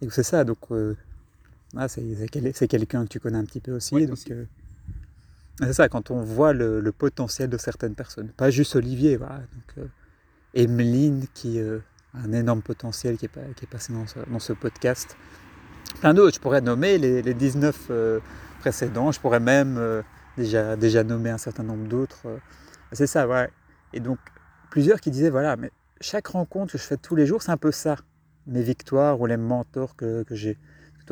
Et 0.00 0.10
c'est 0.10 0.24
ça. 0.24 0.42
Donc 0.42 0.58
ah, 1.76 1.88
c'est 1.88 2.68
quelqu'un 2.68 3.04
que 3.04 3.08
tu 3.08 3.20
connais 3.20 3.38
un 3.38 3.44
petit 3.44 3.60
peu 3.60 3.72
aussi. 3.72 3.94
Oui, 3.94 4.06
donc, 4.06 4.18
euh, 4.30 4.44
c'est 5.60 5.72
ça, 5.72 5.88
quand 5.88 6.10
on 6.10 6.22
voit 6.22 6.52
le, 6.52 6.80
le 6.80 6.92
potentiel 6.92 7.48
de 7.50 7.56
certaines 7.58 7.94
personnes. 7.94 8.28
Pas 8.28 8.50
juste 8.50 8.76
Olivier, 8.76 9.16
voilà. 9.16 9.38
Donc, 9.38 9.78
euh, 9.78 9.86
Emeline 10.54 11.26
qui 11.34 11.58
euh, 11.60 11.78
a 12.14 12.18
un 12.18 12.32
énorme 12.32 12.62
potentiel 12.62 13.16
qui 13.16 13.26
est, 13.26 13.28
pas- 13.28 13.40
qui 13.56 13.64
est 13.64 13.68
passé 13.68 13.92
dans 13.92 14.06
ce, 14.06 14.18
dans 14.30 14.38
ce 14.38 14.52
podcast. 14.52 15.16
Plein 16.00 16.14
d'autres, 16.14 16.36
je 16.36 16.40
pourrais 16.40 16.60
nommer 16.60 16.98
les, 16.98 17.22
les 17.22 17.34
19 17.34 17.86
euh, 17.90 18.20
précédents, 18.60 19.12
je 19.12 19.20
pourrais 19.20 19.40
même 19.40 19.78
déjà, 20.36 20.76
déjà 20.76 21.04
nommer 21.04 21.30
un 21.30 21.38
certain 21.38 21.62
nombre 21.62 21.86
d'autres. 21.88 22.26
c'est 22.92 23.06
ça, 23.06 23.26
ouais. 23.28 23.48
Et 23.92 24.00
donc, 24.00 24.18
plusieurs 24.70 25.00
qui 25.00 25.10
disaient, 25.10 25.30
voilà, 25.30 25.56
mais 25.56 25.70
chaque 26.00 26.28
rencontre 26.28 26.72
que 26.72 26.78
je 26.78 26.82
fais 26.82 26.96
tous 26.96 27.14
les 27.14 27.26
jours, 27.26 27.42
c'est 27.42 27.52
un 27.52 27.56
peu 27.56 27.72
ça. 27.72 27.96
Mes 28.46 28.62
victoires 28.62 29.20
ou 29.20 29.26
les 29.26 29.36
mentors 29.36 29.94
que, 29.96 30.22
que 30.24 30.34
j'ai. 30.34 30.58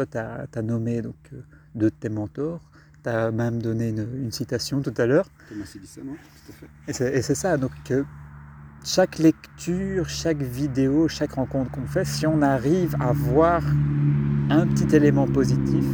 Toi, 0.00 0.06
tu 0.50 0.58
as, 0.58 0.62
nommé 0.62 1.02
donc, 1.02 1.14
euh, 1.34 1.42
deux 1.74 1.90
de 1.90 1.94
tes 1.94 2.08
mentors. 2.08 2.60
Tu 3.02 3.10
as 3.10 3.30
même 3.30 3.60
donné 3.60 3.90
une, 3.90 4.06
une 4.14 4.32
citation 4.32 4.80
tout 4.80 4.94
à 4.96 5.04
l'heure. 5.04 5.26
Thomas 5.48 5.70
Edison, 5.76 6.00
oui, 6.06 6.16
tout 6.46 6.52
à 6.52 6.92
fait. 6.94 7.18
Et 7.18 7.20
c'est 7.20 7.34
ça, 7.34 7.58
donc 7.58 7.72
euh, 7.90 8.02
chaque 8.82 9.18
lecture, 9.18 10.08
chaque 10.08 10.40
vidéo, 10.40 11.06
chaque 11.08 11.32
rencontre 11.32 11.70
qu'on 11.70 11.86
fait, 11.86 12.06
si 12.06 12.26
on 12.26 12.40
arrive 12.40 12.96
à 12.98 13.12
voir 13.12 13.62
un 14.48 14.66
petit 14.68 14.96
élément 14.96 15.26
positif, 15.26 15.84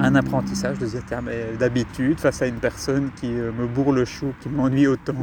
un 0.00 0.16
apprentissage, 0.16 0.80
de 0.80 0.86
dire, 0.86 1.04
mais 1.22 1.56
d'habitude, 1.56 2.18
face 2.18 2.42
à 2.42 2.48
une 2.48 2.58
personne 2.58 3.12
qui 3.14 3.32
euh, 3.32 3.52
me 3.52 3.68
bourre 3.68 3.92
le 3.92 4.04
chou, 4.04 4.34
qui 4.40 4.48
m'ennuie 4.48 4.88
autant, 4.88 5.14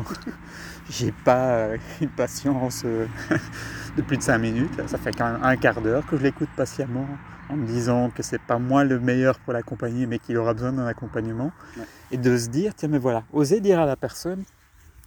j'ai 0.89 1.12
pas 1.12 1.71
une 1.99 2.10
patience 2.10 2.84
de 3.97 4.01
plus 4.01 4.15
de 4.15 4.23
5 4.23 4.38
minutes, 4.38 4.82
ça 4.88 4.97
fait 4.97 5.12
quand 5.12 5.30
même 5.30 5.43
un 5.43 5.58
quart 5.58 5.82
d'heure 5.82 6.06
que 6.06 6.15
je 6.15 6.23
l'écoute 6.23 6.49
patiemment 6.56 7.08
en 7.52 7.58
me 7.58 7.66
disant 7.66 8.10
que 8.10 8.24
c'est 8.24 8.42
pas 8.42 8.58
moi 8.60 8.84
le 8.84 9.00
meilleur 9.00 9.40
pour 9.40 9.54
l'accompagner, 9.54 10.06
mais 10.06 10.20
qu'il 10.20 10.38
aura 10.38 10.54
besoin 10.54 10.72
d'un 10.74 10.86
accompagnement, 10.88 11.52
Ouais. 11.78 11.84
et 12.12 12.18
de 12.18 12.38
se 12.38 12.48
dire, 12.50 12.74
tiens, 12.76 12.90
mais 12.90 12.98
voilà, 12.98 13.24
oser 13.34 13.60
dire 13.60 13.80
à 13.80 13.86
la 13.86 13.96
personne, 13.96 14.44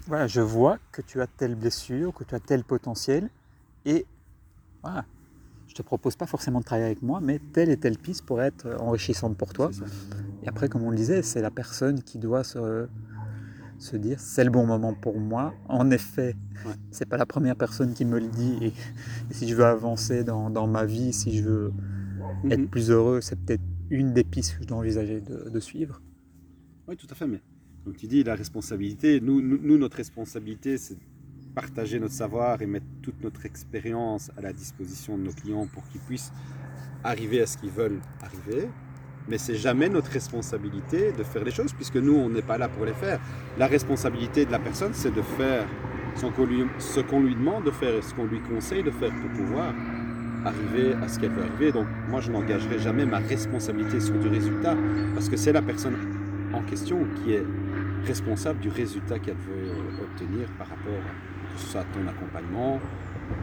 voilà, 0.06 0.26
je 0.26 0.40
vois 0.42 0.78
que 0.92 1.00
tu 1.02 1.20
as 1.22 1.26
telle 1.26 1.54
blessure, 1.54 2.12
que 2.12 2.24
tu 2.24 2.34
as 2.34 2.40
tel 2.40 2.62
potentiel, 2.64 3.30
et 3.86 4.04
voilà, 4.82 5.04
je 5.68 5.74
te 5.74 5.82
propose 5.82 6.16
pas 6.16 6.26
forcément 6.26 6.60
de 6.60 6.64
travailler 6.64 6.86
avec 6.86 7.02
moi, 7.02 7.20
mais 7.22 7.40
telle 7.52 7.70
et 7.70 7.76
telle 7.78 7.98
piste 7.98 8.24
pourrait 8.26 8.48
être 8.48 8.76
enrichissante 8.80 9.36
pour 9.36 9.52
toi. 9.52 9.70
Et 10.42 10.48
après, 10.48 10.68
comme 10.68 10.82
on 10.82 10.90
le 10.90 10.96
disait, 10.96 11.22
c'est 11.22 11.40
la 11.40 11.50
personne 11.50 12.02
qui 12.02 12.18
doit 12.18 12.44
se, 12.44 12.86
se 13.78 13.96
dire 13.96 14.20
c'est 14.20 14.44
le 14.44 14.50
bon 14.50 14.66
moment 14.66 14.92
pour 14.92 15.18
moi. 15.18 15.54
En 15.68 15.90
effet, 15.90 16.36
Ouais. 16.66 16.72
c'est 16.90 17.06
pas 17.08 17.16
la 17.16 17.26
première 17.26 17.56
personne 17.56 17.92
qui 17.94 18.04
me 18.04 18.18
le 18.20 18.28
dit. 18.28 18.58
Et, 18.62 18.66
et 18.68 19.34
si 19.34 19.48
je 19.48 19.54
veux 19.54 19.64
avancer 19.66 20.22
dans, 20.22 20.48
dans 20.50 20.66
ma 20.66 20.84
vie, 20.84 21.12
si 21.12 21.36
je 21.38 21.42
veux 21.42 21.72
être 22.50 22.60
Mhm. 22.60 22.68
plus 22.68 22.90
heureux, 22.90 23.20
c'est 23.20 23.36
peut-être 23.36 23.62
une 23.90 24.12
des 24.12 24.24
pistes 24.24 24.56
que 24.56 24.62
je 24.62 24.68
dois 24.68 24.78
envisager 24.78 25.20
de, 25.20 25.48
de 25.50 25.60
suivre. 25.60 26.00
Oui, 26.88 26.96
tout 26.96 27.06
à 27.10 27.14
fait. 27.14 27.26
Mais 27.26 27.40
comme 27.84 27.94
tu 27.96 28.06
dis, 28.06 28.22
la 28.24 28.34
responsabilité, 28.34 29.20
nous, 29.20 29.40
notre 29.78 29.96
responsabilité, 29.96 30.78
c'est 30.78 30.94
de 30.94 31.00
partager 31.54 32.00
notre 32.00 32.14
savoir 32.14 32.60
et 32.62 32.66
mettre 32.66 32.86
toute 33.02 33.22
notre 33.22 33.46
expérience 33.46 34.30
à 34.36 34.40
la 34.42 34.52
disposition 34.52 35.16
de 35.16 35.22
nos 35.24 35.32
clients 35.32 35.66
pour 35.66 35.86
qu'ils 35.88 36.00
puissent 36.00 36.32
arriver 37.04 37.40
à 37.40 37.46
ce 37.46 37.56
qu'ils 37.58 37.70
veulent 37.70 38.00
arriver. 38.20 38.68
Mais 39.28 39.38
c'est 39.38 39.54
jamais 39.54 39.88
notre 39.88 40.10
responsabilité 40.10 41.12
de 41.12 41.22
faire 41.22 41.44
les 41.44 41.50
choses 41.50 41.72
puisque 41.72 41.96
nous, 41.96 42.14
on 42.14 42.28
n'est 42.28 42.42
pas 42.42 42.58
là 42.58 42.68
pour 42.68 42.84
les 42.84 42.92
faire. 42.92 43.20
La 43.58 43.66
responsabilité 43.66 44.44
de 44.44 44.50
la 44.50 44.58
personne, 44.58 44.92
c'est 44.92 45.14
de 45.14 45.22
faire 45.22 45.66
ce 46.16 46.26
qu'on 46.26 46.44
lui, 46.44 46.64
ce 46.78 47.00
qu'on 47.00 47.22
lui 47.22 47.34
demande 47.34 47.64
de 47.64 47.70
faire 47.70 47.94
et 47.94 48.02
ce 48.02 48.12
qu'on 48.14 48.26
lui 48.26 48.40
conseille 48.40 48.82
de 48.82 48.90
faire 48.90 49.12
pour 49.14 49.30
pouvoir 49.30 49.74
arriver 50.44 50.94
à 51.02 51.08
ce 51.08 51.18
qu'elle 51.18 51.32
veut 51.32 51.42
arriver. 51.42 51.72
Donc 51.72 51.86
moi, 52.08 52.20
je 52.20 52.30
n'engagerai 52.30 52.78
jamais 52.78 53.06
ma 53.06 53.18
responsabilité 53.18 54.00
sur 54.00 54.14
du 54.14 54.28
résultat 54.28 54.76
parce 55.14 55.28
que 55.28 55.36
c'est 55.36 55.52
la 55.52 55.62
personne 55.62 55.96
en 56.52 56.62
question 56.62 57.06
qui 57.16 57.32
est 57.34 57.44
responsable 58.06 58.60
du 58.60 58.68
résultat 58.68 59.18
qu'elle 59.18 59.36
veut 59.36 60.02
obtenir 60.02 60.48
par 60.58 60.68
rapport 60.68 60.92
à 60.92 61.54
que 61.54 61.60
ce 61.60 61.68
soit 61.68 61.80
à 61.80 61.84
ton 61.84 62.06
accompagnement. 62.06 62.80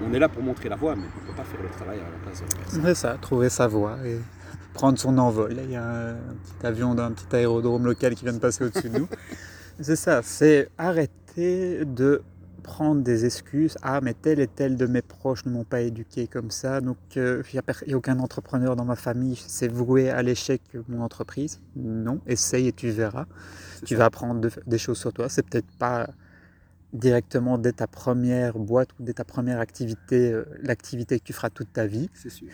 On 0.03 0.13
est 0.13 0.19
là 0.19 0.29
pour 0.29 0.43
montrer 0.43 0.69
la 0.69 0.75
voie, 0.75 0.95
mais 0.95 1.03
on 1.03 1.21
ne 1.21 1.31
peut 1.31 1.37
pas 1.37 1.43
faire 1.43 1.61
le 1.61 1.69
travail 1.69 1.99
à 1.99 2.03
la 2.03 2.17
place 2.23 2.41
de 2.41 2.45
la 2.45 2.63
personne. 2.63 2.81
C'est 2.83 2.95
ça, 2.95 3.17
trouver 3.19 3.49
sa 3.49 3.67
voie 3.67 3.97
et 4.05 4.19
prendre 4.73 4.97
son 4.99 5.17
envol. 5.17 5.53
Là, 5.53 5.61
il 5.63 5.71
y 5.71 5.75
a 5.75 6.09
un 6.09 6.13
petit 6.13 6.65
avion 6.65 6.95
d'un 6.95 7.11
petit 7.11 7.35
aérodrome 7.35 7.85
local 7.85 8.15
qui 8.15 8.23
vient 8.23 8.33
de 8.33 8.39
passer 8.39 8.63
au-dessus 8.63 8.89
de 8.89 8.99
nous. 8.99 9.07
C'est 9.79 9.95
ça, 9.95 10.21
c'est 10.21 10.69
arrêter 10.77 11.85
de 11.85 12.21
prendre 12.61 13.01
des 13.01 13.25
excuses. 13.25 13.77
Ah, 13.81 13.99
mais 14.01 14.13
tel 14.13 14.39
et 14.39 14.47
tel 14.47 14.75
de 14.75 14.85
mes 14.85 15.01
proches 15.01 15.45
ne 15.45 15.51
m'ont 15.51 15.63
pas 15.63 15.81
éduqué 15.81 16.27
comme 16.27 16.51
ça, 16.51 16.81
donc 16.81 16.97
euh, 17.17 17.43
il 17.53 17.59
n'y 17.87 17.93
a, 17.93 17.97
aucun 17.97 18.19
entrepreneur 18.19 18.75
dans 18.75 18.85
ma 18.85 18.95
famille, 18.95 19.39
c'est 19.47 19.67
voué 19.67 20.09
à 20.09 20.21
l'échec 20.21 20.61
mon 20.87 21.01
entreprise. 21.01 21.59
Non, 21.75 22.21
essaye 22.27 22.67
et 22.67 22.73
tu 22.73 22.89
verras. 22.89 23.25
Tu 23.85 23.95
ça. 23.95 23.99
vas 23.99 24.05
apprendre 24.05 24.41
de- 24.41 24.51
des 24.65 24.77
choses 24.77 24.99
sur 24.99 25.11
toi. 25.13 25.29
C'est 25.29 25.45
peut-être 25.47 25.71
pas 25.77 26.09
directement 26.93 27.57
dès 27.57 27.71
ta 27.71 27.87
première 27.87 28.57
boîte 28.57 28.89
ou 28.99 29.03
dès 29.03 29.13
ta 29.13 29.23
première 29.23 29.59
activité, 29.59 30.31
euh, 30.31 30.45
l'activité 30.61 31.19
que 31.19 31.23
tu 31.23 31.33
feras 31.33 31.49
toute 31.49 31.71
ta 31.71 31.85
vie. 31.85 32.09
C'est 32.13 32.29
sûr. 32.29 32.47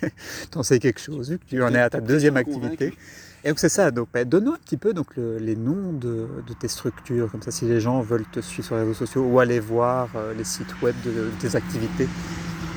T'en 0.50 0.62
sais 0.62 0.78
quelque 0.78 1.00
chose, 1.00 1.30
vu 1.30 1.38
que 1.38 1.44
tu 1.44 1.62
en 1.62 1.74
es 1.74 1.80
à 1.80 1.90
ta 1.90 2.00
deuxième 2.00 2.42
Convaincu. 2.44 2.94
Et 3.42 3.48
donc 3.48 3.58
c'est 3.58 3.70
ça, 3.70 3.90
ben, 3.90 4.28
donne-nous 4.28 4.52
un 4.52 4.58
petit 4.58 4.76
peu 4.76 4.92
donc, 4.92 5.16
le- 5.16 5.38
les 5.38 5.56
noms 5.56 5.92
de, 5.94 6.28
tes 6.58 6.68
structures, 6.68 7.30
comme 7.30 7.40
ça 7.40 7.50
si 7.50 7.64
les 7.64 7.80
gens 7.80 8.00
veulent 8.02 8.26
te 8.26 8.40
suivre 8.40 8.66
sur 8.66 8.74
les 8.76 8.82
réseaux 8.82 8.92
sociaux 8.94 9.22
ou 9.24 9.38
aller 9.40 9.60
voir 9.60 10.08
euh, 10.14 10.34
les 10.34 10.44
sites 10.44 10.80
web 10.82 10.94
de, 11.04 11.30
tes 11.40 11.56
activités. 11.56 12.06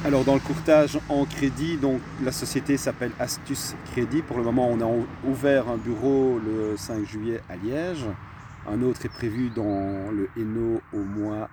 Alors 0.06 0.24
dans 0.24 0.34
le 0.36 0.40
courtage 0.40 0.98
en 1.10 1.26
crédit, 1.26 1.78
donc 1.78 2.00
la 2.24 2.32
société 2.32 2.78
s'appelle 2.78 3.12
Astuce 3.20 3.76
Crédit. 3.92 4.22
Pour 4.22 4.38
le 4.38 4.44
moment, 4.44 4.68
on 4.70 4.80
a 4.80 4.86
ou- 4.86 5.06
ouvert 5.30 5.68
un 5.70 5.78
bureau 5.78 6.40
le 6.40 6.78
5 6.78 7.06
juillet 7.06 7.42
à 7.50 7.58
Liège. 7.58 8.06
Un 8.66 8.82
autre 8.82 9.06
est 9.06 9.10
prévu 9.10 9.50
dans 9.50 10.12
le 10.12 10.30
Hainaut 10.38 10.82
au 10.94 11.00
mois 11.00 11.50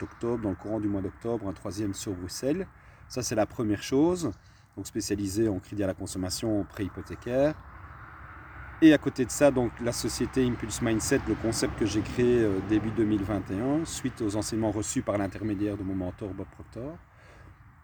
d'octobre, 0.00 0.42
dans 0.42 0.50
le 0.50 0.54
courant 0.56 0.80
du 0.80 0.88
mois 0.88 1.02
d'octobre, 1.02 1.46
un 1.48 1.52
troisième 1.52 1.92
sur 1.92 2.12
Bruxelles. 2.12 2.66
Ça, 3.08 3.22
c'est 3.22 3.34
la 3.34 3.46
première 3.46 3.82
chose. 3.82 4.30
Donc 4.76 4.86
spécialisé 4.86 5.48
en 5.48 5.58
crédit 5.58 5.82
à 5.82 5.86
la 5.86 5.94
consommation, 5.94 6.64
prêt 6.64 6.84
hypothécaire. 6.84 7.54
Et 8.80 8.92
à 8.92 8.98
côté 8.98 9.24
de 9.24 9.30
ça, 9.30 9.50
donc 9.50 9.72
la 9.80 9.90
société 9.90 10.46
Impulse 10.46 10.82
Mindset, 10.82 11.20
le 11.26 11.34
concept 11.34 11.76
que 11.76 11.84
j'ai 11.84 12.00
créé 12.00 12.44
euh, 12.44 12.60
début 12.68 12.90
2021, 12.90 13.84
suite 13.84 14.22
aux 14.22 14.36
enseignements 14.36 14.70
reçus 14.70 15.02
par 15.02 15.18
l'intermédiaire 15.18 15.76
de 15.76 15.82
mon 15.82 15.96
mentor 15.96 16.32
Bob 16.32 16.46
Proctor 16.52 16.96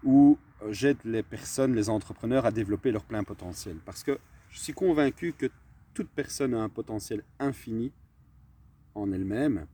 où 0.04 0.38
euh, 0.62 0.72
j'aide 0.72 0.98
les 1.04 1.24
personnes, 1.24 1.74
les 1.74 1.90
entrepreneurs 1.90 2.46
à 2.46 2.52
développer 2.52 2.92
leur 2.92 3.04
plein 3.04 3.24
potentiel. 3.24 3.78
Parce 3.84 4.04
que 4.04 4.18
je 4.50 4.60
suis 4.60 4.72
convaincu 4.72 5.32
que 5.32 5.46
toute 5.94 6.08
personne 6.10 6.54
a 6.54 6.62
un 6.62 6.68
potentiel 6.68 7.24
infini 7.40 7.90
en 8.94 9.10
elle-même, 9.10 9.66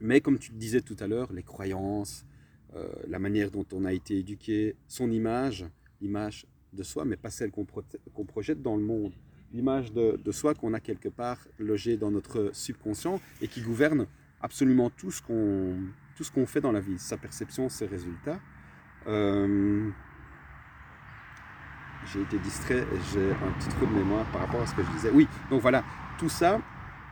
mais 0.00 0.20
comme 0.20 0.38
tu 0.38 0.50
le 0.50 0.58
disais 0.58 0.80
tout 0.80 0.96
à 0.98 1.06
l'heure, 1.06 1.32
les 1.32 1.44
croyances, 1.44 2.26
euh, 2.74 2.88
la 3.06 3.20
manière 3.20 3.52
dont 3.52 3.66
on 3.72 3.84
a 3.84 3.92
été 3.92 4.18
éduqué, 4.18 4.74
son 4.88 5.12
image, 5.12 5.64
l'image 6.00 6.46
de 6.72 6.82
soi, 6.82 7.04
mais 7.04 7.16
pas 7.16 7.30
celle 7.30 7.52
qu'on 7.52 8.24
projette 8.24 8.62
dans 8.62 8.76
le 8.76 8.82
monde, 8.82 9.12
l'image 9.54 9.92
de, 9.92 10.32
soi 10.32 10.54
qu'on 10.54 10.74
a 10.74 10.80
quelque 10.80 11.08
part 11.08 11.38
logée 11.58 11.96
dans 11.96 12.10
notre 12.10 12.50
subconscient 12.52 13.20
et 13.40 13.48
qui 13.48 13.62
gouverne 13.62 14.06
absolument 14.40 14.90
tout 14.90 15.10
ce 15.10 15.22
qu'on 15.22 15.76
tout 16.16 16.22
ce 16.22 16.30
qu'on 16.30 16.46
fait 16.46 16.60
dans 16.60 16.70
la 16.70 16.78
vie, 16.78 16.96
sa 16.98 17.16
perception, 17.16 17.68
ses 17.68 17.86
résultats. 17.86 18.38
Euh, 19.08 19.90
j'ai 22.06 22.20
été 22.20 22.38
distrait 22.38 22.86
j'ai 23.12 23.30
un 23.30 23.52
petit 23.58 23.68
trou 23.70 23.86
de 23.86 23.92
mémoire 23.92 24.24
par 24.26 24.42
rapport 24.42 24.60
à 24.60 24.66
ce 24.66 24.74
que 24.74 24.82
je 24.82 24.90
disais. 24.92 25.10
Oui, 25.12 25.26
donc 25.50 25.60
voilà, 25.60 25.82
tout 26.18 26.28
ça, 26.28 26.60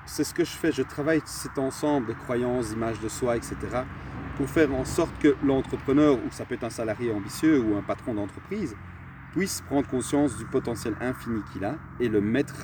c'est 0.07 0.25
ce 0.25 0.35
que 0.35 0.45
je 0.45 0.51
fais. 0.51 0.71
Je 0.71 0.83
travaille 0.83 1.21
cet 1.25 1.59
ensemble 1.59 2.09
de 2.09 2.13
croyances, 2.13 2.71
d'images 2.71 3.01
de 3.01 3.09
soi, 3.09 3.37
etc. 3.37 3.57
pour 4.37 4.49
faire 4.49 4.73
en 4.73 4.85
sorte 4.85 5.17
que 5.19 5.35
l'entrepreneur, 5.45 6.15
ou 6.15 6.31
ça 6.31 6.45
peut 6.45 6.55
être 6.55 6.65
un 6.65 6.71
salarié 6.71 7.13
ambitieux 7.13 7.61
ou 7.61 7.77
un 7.77 7.83
patron 7.83 8.15
d'entreprise, 8.15 8.77
puisse 9.33 9.63
prendre 9.63 9.89
conscience 9.89 10.37
du 10.37 10.45
potentiel 10.45 10.95
infini 11.01 11.41
qu'il 11.53 11.65
a 11.65 11.75
et 12.01 12.09
le 12.09 12.21
mettre 12.21 12.55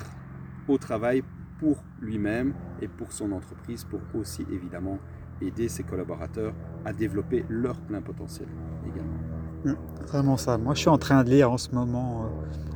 au 0.67 0.77
travail 0.77 1.23
pour 1.59 1.83
lui-même 2.01 2.53
et 2.81 2.87
pour 2.87 3.11
son 3.11 3.31
entreprise, 3.31 3.83
pour 3.83 3.99
aussi 4.13 4.45
évidemment 4.51 4.99
aider 5.41 5.67
ses 5.67 5.83
collaborateurs 5.83 6.53
à 6.85 6.93
développer 6.93 7.43
leur 7.49 7.75
plein 7.81 8.01
potentiel 8.01 8.47
également. 8.85 9.75
Vraiment 10.07 10.37
ça. 10.37 10.57
Moi, 10.57 10.73
je 10.75 10.79
suis 10.81 10.89
en 10.89 10.97
train 10.97 11.23
de 11.23 11.29
lire 11.29 11.51
en 11.51 11.57
ce 11.57 11.71
moment 11.73 12.23
euh, 12.25 12.27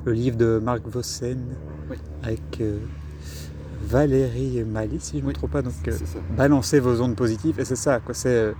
le 0.06 0.12
livre 0.13 0.36
de 0.38 0.60
Marc 0.62 0.82
Vossen 0.86 1.56
Oui. 1.89 1.97
avec 2.23 2.60
euh, 2.62 2.79
Valérie 3.84 4.63
Mali, 4.65 4.99
si 4.99 5.13
je 5.13 5.17
ne 5.17 5.21
me 5.23 5.27
Oui, 5.27 5.34
trompe 5.34 5.51
pas. 5.51 5.62
Donc, 5.62 5.73
euh, 5.88 5.97
balancer 6.38 6.79
vos 6.79 7.01
ondes 7.01 7.15
positives. 7.15 7.60
Et 7.60 7.65
c'est 7.65 7.75
ça, 7.77 7.99
quoi. 7.99 8.13
C'est 8.13 8.29
euh, 8.36 8.53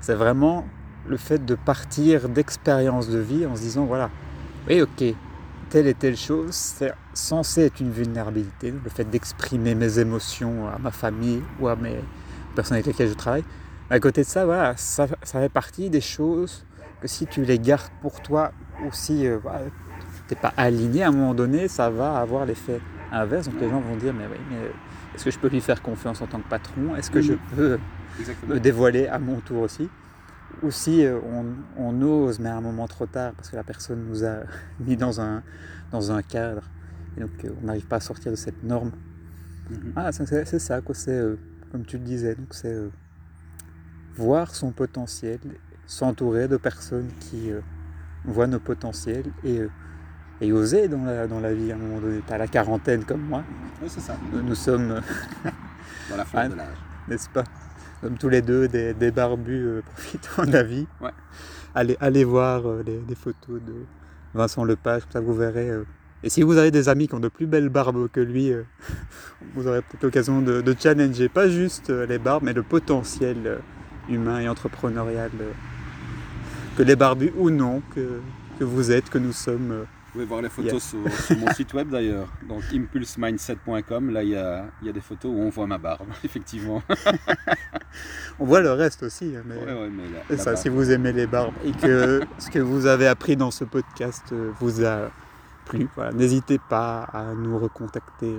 C'est 0.00 0.14
vraiment 0.14 0.64
le 1.08 1.16
fait 1.16 1.44
de 1.44 1.54
partir 1.54 2.28
d'expériences 2.28 3.08
de 3.08 3.18
vie 3.18 3.46
en 3.46 3.54
se 3.56 3.60
disant 3.62 3.84
voilà, 3.86 4.10
oui, 4.68 4.82
ok, 4.82 5.04
telle 5.70 5.86
et 5.86 5.94
telle 5.94 6.16
chose, 6.16 6.54
c'est 6.54 6.92
censé 7.14 7.62
être 7.62 7.80
une 7.80 7.90
vulnérabilité, 7.90 8.70
le 8.72 8.90
fait 8.90 9.04
d'exprimer 9.04 9.74
mes 9.74 9.98
émotions 9.98 10.66
à 10.68 10.78
ma 10.78 10.90
famille 10.90 11.42
ou 11.60 11.68
à 11.68 11.76
mes 11.76 11.96
personnes 12.54 12.74
avec 12.74 12.86
lesquelles 12.86 13.08
je 13.08 13.14
travaille. 13.14 13.44
Mais 13.90 13.96
à 13.96 14.00
côté 14.00 14.22
de 14.22 14.26
ça, 14.26 14.44
voilà, 14.44 14.76
ça, 14.76 15.06
ça 15.22 15.40
fait 15.40 15.48
partie 15.48 15.90
des 15.90 16.00
choses 16.00 16.64
que 17.00 17.08
si 17.08 17.26
tu 17.26 17.42
les 17.44 17.58
gardes 17.58 17.90
pour 18.00 18.20
toi 18.22 18.52
aussi, 18.88 19.26
euh, 19.26 19.38
voilà, 19.42 19.60
tu 20.28 20.34
n'es 20.34 20.40
pas 20.40 20.52
aligné 20.56 21.02
à 21.04 21.08
un 21.08 21.12
moment 21.12 21.34
donné, 21.34 21.68
ça 21.68 21.90
va 21.90 22.18
avoir 22.18 22.46
l'effet 22.46 22.80
inverse. 23.12 23.46
Donc 23.48 23.60
les 23.60 23.68
gens 23.70 23.80
vont 23.80 23.96
dire 23.96 24.12
mais 24.12 24.24
oui, 24.30 24.38
mais 24.50 24.56
est-ce 25.14 25.24
que 25.24 25.30
je 25.30 25.38
peux 25.38 25.48
lui 25.48 25.60
faire 25.60 25.82
confiance 25.82 26.20
en 26.20 26.26
tant 26.26 26.38
que 26.40 26.48
patron? 26.48 26.96
Est-ce 26.96 27.10
que 27.10 27.20
je 27.20 27.34
peux 27.54 27.78
Exactement. 28.18 28.54
me 28.54 28.60
dévoiler 28.60 29.06
à 29.06 29.18
mon 29.18 29.36
tour 29.40 29.62
aussi? 29.62 29.88
Ou 30.62 30.70
si 30.70 31.04
euh, 31.04 31.18
on, 31.22 31.44
on 31.76 32.02
ose, 32.02 32.38
mais 32.38 32.48
à 32.48 32.56
un 32.56 32.60
moment 32.60 32.86
trop 32.88 33.06
tard, 33.06 33.32
parce 33.34 33.50
que 33.50 33.56
la 33.56 33.64
personne 33.64 34.06
nous 34.08 34.24
a 34.24 34.38
mis 34.80 34.96
dans 34.96 35.20
un, 35.20 35.42
dans 35.92 36.10
un 36.12 36.22
cadre, 36.22 36.62
et 37.16 37.20
donc 37.20 37.44
euh, 37.44 37.50
on 37.62 37.66
n'arrive 37.66 37.86
pas 37.86 37.96
à 37.96 38.00
sortir 38.00 38.30
de 38.32 38.36
cette 38.36 38.62
norme. 38.62 38.92
Mhm. 39.70 39.92
Ah, 39.96 40.12
c'est 40.12 40.58
ça, 40.58 40.80
quoi. 40.80 40.94
C'est 40.94 41.10
euh, 41.18 41.36
comme 41.72 41.84
tu 41.84 41.98
le 41.98 42.04
disais, 42.04 42.34
donc 42.34 42.48
c'est 42.54 42.72
euh, 42.72 42.88
voir 44.14 44.54
son 44.54 44.70
potentiel, 44.72 45.38
s'entourer 45.86 46.48
de 46.48 46.56
personnes 46.56 47.08
qui 47.20 47.50
euh, 47.50 47.60
voient 48.24 48.46
nos 48.46 48.60
potentiels 48.60 49.26
et, 49.44 49.60
et 50.40 50.52
oser 50.52 50.88
dans 50.88 51.04
la, 51.04 51.26
dans 51.26 51.40
la 51.40 51.52
vie 51.52 51.70
à 51.72 51.74
un 51.74 51.78
moment 51.78 52.00
donné. 52.00 52.20
T'as 52.26 52.38
la 52.38 52.46
quarantaine 52.48 53.04
comme 53.04 53.22
moi, 53.22 53.44
Oui, 53.82 53.88
c'est 53.90 54.00
ça. 54.00 54.16
nous, 54.32 54.42
nous 54.42 54.54
sommes, 54.54 55.00
Dans 56.10 56.16
la 56.16 56.24
Ah, 56.32 56.48
de 56.48 56.54
l'âge. 56.54 56.76
n'est-ce 57.08 57.28
pas, 57.28 57.44
sommes 58.02 58.18
tous 58.18 58.28
les 58.28 58.42
deux 58.42 58.68
des, 58.68 58.94
des 58.94 59.10
barbus 59.10 59.66
euh, 59.66 59.82
profitant 59.94 60.44
de 60.44 60.52
la 60.52 60.62
vie. 60.62 60.86
Ouais. 61.00 61.10
Allez, 61.74 61.96
allez 62.00 62.24
voir 62.24 62.66
euh, 62.66 62.82
les, 62.84 63.00
les 63.08 63.14
photos 63.14 63.60
de 63.62 63.74
Vincent 64.34 64.64
Lepage, 64.64 65.02
comme 65.02 65.12
ça 65.12 65.20
vous 65.20 65.34
verrez. 65.34 65.70
euh, 65.70 65.84
et 66.22 66.30
si 66.30 66.42
vous 66.42 66.56
avez 66.56 66.70
des 66.70 66.88
amis 66.88 67.08
qui 67.08 67.14
ont 67.14 67.20
de 67.20 67.28
plus 67.28 67.46
belles 67.46 67.68
barbes 67.68 68.08
que 68.10 68.20
lui, 68.20 68.50
euh, 68.52 68.62
vous 69.54 69.66
aurez 69.66 69.82
peut-être 69.82 70.02
l'occasion 70.02 70.42
de, 70.42 70.60
de 70.62 70.74
challenger 70.78 71.28
pas 71.28 71.48
juste 71.48 71.90
euh, 71.90 72.06
les 72.06 72.18
barbes, 72.18 72.42
mais 72.44 72.52
le 72.54 72.62
potentiel 72.62 73.36
euh, 73.46 73.58
humain 74.08 74.40
et 74.40 74.48
entrepreneurial 74.48 75.30
euh, 75.40 75.52
que 76.76 76.82
les 76.82 76.96
barbus 76.96 77.32
ou 77.36 77.50
non 77.50 77.82
que, 77.94 78.20
que 78.58 78.64
vous 78.64 78.90
êtes, 78.90 79.10
que 79.10 79.18
nous 79.18 79.32
sommes. 79.32 79.86
Vous 80.16 80.22
pouvez 80.22 80.28
voir 80.30 80.40
les 80.40 80.48
photos 80.48 80.82
sur, 80.82 81.12
sur 81.12 81.36
mon 81.36 81.52
site 81.52 81.74
web 81.74 81.90
d'ailleurs. 81.90 82.26
Donc 82.48 82.62
impulsemindset.com, 82.72 84.08
là 84.14 84.22
il 84.22 84.30
y 84.30 84.34
a, 84.36 84.64
y 84.82 84.88
a 84.88 84.92
des 84.92 85.02
photos 85.02 85.30
où 85.30 85.38
on 85.40 85.50
voit 85.50 85.66
ma 85.66 85.76
barbe, 85.76 86.06
effectivement. 86.24 86.82
On 88.38 88.46
voit 88.46 88.60
le 88.62 88.72
reste 88.72 89.02
aussi, 89.02 89.34
hein, 89.36 89.42
mais 89.46 89.56
Ouais, 89.56 89.64
ouais, 89.74 89.90
mais 89.90 90.04
la- 90.04 90.20
c'est 90.28 90.36
la 90.36 90.38
ça, 90.38 90.50
barbe. 90.52 90.62
si 90.62 90.68
vous 90.70 90.90
aimez 90.90 91.12
les 91.12 91.26
barbes 91.26 91.52
et 91.66 91.72
que 91.72 92.22
ce 92.38 92.48
que 92.50 92.58
vous 92.58 92.86
avez 92.86 93.06
appris 93.06 93.36
dans 93.36 93.50
ce 93.50 93.64
podcast 93.64 94.32
vous 94.58 94.82
a 94.86 95.10
plu, 95.66 95.86
voilà, 95.94 96.12
n'hésitez 96.12 96.58
pas 96.58 97.02
à 97.12 97.34
nous 97.34 97.58
recontacter, 97.58 98.34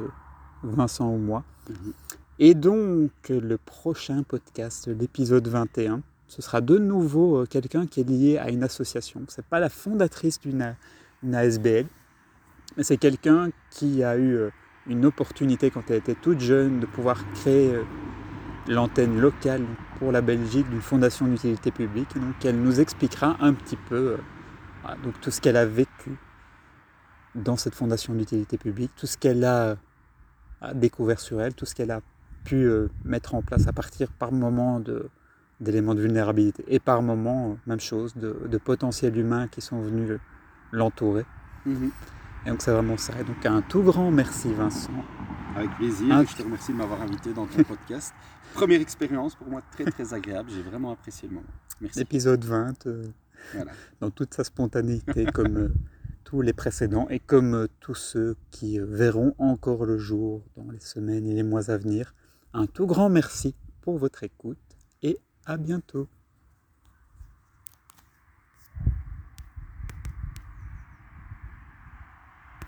Vincent 0.63 1.08
ou 1.12 1.18
moi. 1.20 1.44
Mhm. 1.70 1.94
Et 2.40 2.56
donc, 2.56 3.12
le 3.30 3.58
prochain 3.58 4.24
podcast, 4.24 4.88
l'épisode 4.88 5.48
21, 5.48 6.02
ce 6.28 6.42
sera 6.42 6.60
de 6.62 6.78
nouveau 6.80 7.38
euh, 7.42 7.46
quelqu'un 7.46 7.86
qui 7.86 8.02
est 8.02 8.10
lié 8.10 8.38
à 8.40 8.50
une 8.50 8.63
association. 8.63 9.22
C'est 9.28 9.46
pas 9.46 9.60
la 9.60 9.70
fondatrice 9.70 10.40
d'une 10.40 10.76
une 11.23 11.36
ASBL, 11.36 11.88
c'est 12.84 12.97
quelqu'un 12.97 13.49
qui 13.69 14.03
a 14.03 14.17
eu 14.17 14.36
euh, 14.36 14.49
une 14.88 15.06
opportunité 15.06 15.71
quand 15.71 15.89
elle 15.89 15.97
était 15.97 16.15
toute 16.15 16.39
jeune 16.39 16.80
de 16.80 16.86
pouvoir 16.86 17.23
créer 17.34 17.73
euh, 17.73 17.84
l'antenne 18.67 19.19
locale 19.19 19.63
pour 19.97 20.12
la 20.12 20.21
Belgique 20.21 20.69
d'une 20.69 20.82
fondation 20.82 21.25
d'utilité 21.25 21.71
publique. 21.71 22.13
Donc, 22.15 22.45
elle 22.45 22.60
nous 22.62 22.80
expliquera 22.80 23.38
un 23.39 23.53
petit 23.53 23.77
peu 23.89 24.17
euh, 24.86 24.95
donc, 25.03 25.19
tout 25.21 25.32
ce 25.32 25.41
qu'elle 25.41 25.58
a 25.58 25.65
vécu 25.65 26.17
dans 27.36 27.58
cette 27.58 27.75
fondation 27.75 28.13
d'utilité 28.13 28.58
publique, 28.58 28.91
tout 28.95 29.08
ce 29.08 29.17
qu'elle 29.17 29.43
a, 29.43 29.77
découvert 30.73 31.19
sur 31.19 31.39
elle, 31.39 31.53
tout 31.53 31.65
ce 31.65 31.75
qu'elle 31.75 31.91
a 31.91 32.01
pu 32.43 32.67
mettre 33.03 33.36
en 33.36 33.43
place 33.43 33.67
à 33.67 33.73
partir 33.73 34.12
par 34.12 34.32
moment 34.32 34.82
d'éléments 35.60 35.93
de 35.93 36.01
vulnérabilité 36.01 36.63
et 36.67 36.80
par 36.80 37.03
moment, 37.03 37.58
même 37.67 37.80
chose, 37.80 38.15
de, 38.15 38.47
de 38.49 38.58
potentiels 38.58 39.15
humains 39.17 39.47
qui 39.47 39.62
sont 39.62 39.82
venus 39.82 40.17
l'entourer. 40.71 41.25
Mhm. 41.65 41.91
Et 42.45 42.49
donc 42.49 42.62
c'est 42.62 42.71
vraiment 42.71 42.97
ça. 42.97 43.13
Et 43.19 43.23
donc 43.23 43.45
un 43.45 43.62
tout 43.62 43.82
grand 43.84 44.12
merci 44.12 44.53
Vincent. 44.53 44.91
Avec 45.56 45.71
plaisir, 45.75 46.23
je 46.27 46.36
te 46.36 46.43
remercie 46.43 46.71
de 46.71 46.77
m'avoir 46.77 47.01
invité 47.01 47.34
dans 47.34 47.45
ton 47.47 47.63
podcast. 47.63 48.13
Première 48.53 48.80
expérience 48.82 49.36
pour 49.36 49.47
moi 49.47 49.62
très 49.71 49.86
très 49.86 50.13
agréable, 50.13 50.49
j'ai 50.53 50.62
vraiment 50.62 50.91
apprécié 50.91 51.27
le 51.27 51.36
moment. 51.36 51.47
Merci. 51.82 51.99
Épisode 51.99 52.43
20, 52.43 52.88
euh, 52.88 53.06
Voilà. 53.53 53.71
dans 53.99 54.10
toute 54.12 54.34
sa 54.34 54.43
spontanéité 54.43 55.25
comme 55.25 55.58
euh, 55.58 55.73
tous 56.23 56.41
les 56.41 56.53
précédents 56.53 57.08
et 57.10 57.19
comme 57.19 57.53
euh, 57.56 57.67
tous 57.80 57.95
ceux 57.95 58.36
qui 58.51 58.80
verront 58.80 59.34
encore 59.39 59.86
le 59.86 59.97
jour 59.97 60.43
dans 60.56 60.69
les 60.71 60.80
semaines 60.80 61.25
et 61.27 61.34
les 61.34 61.43
mois 61.43 61.69
à 61.69 61.77
venir. 61.77 62.13
Un 62.53 62.65
tout 62.67 62.86
grand 62.88 63.10
merci 63.10 63.56
pour 63.82 63.97
votre 63.97 64.23
écoute 64.23 64.58
et 65.03 65.17
à 65.45 65.58
bientôt. 65.58 66.08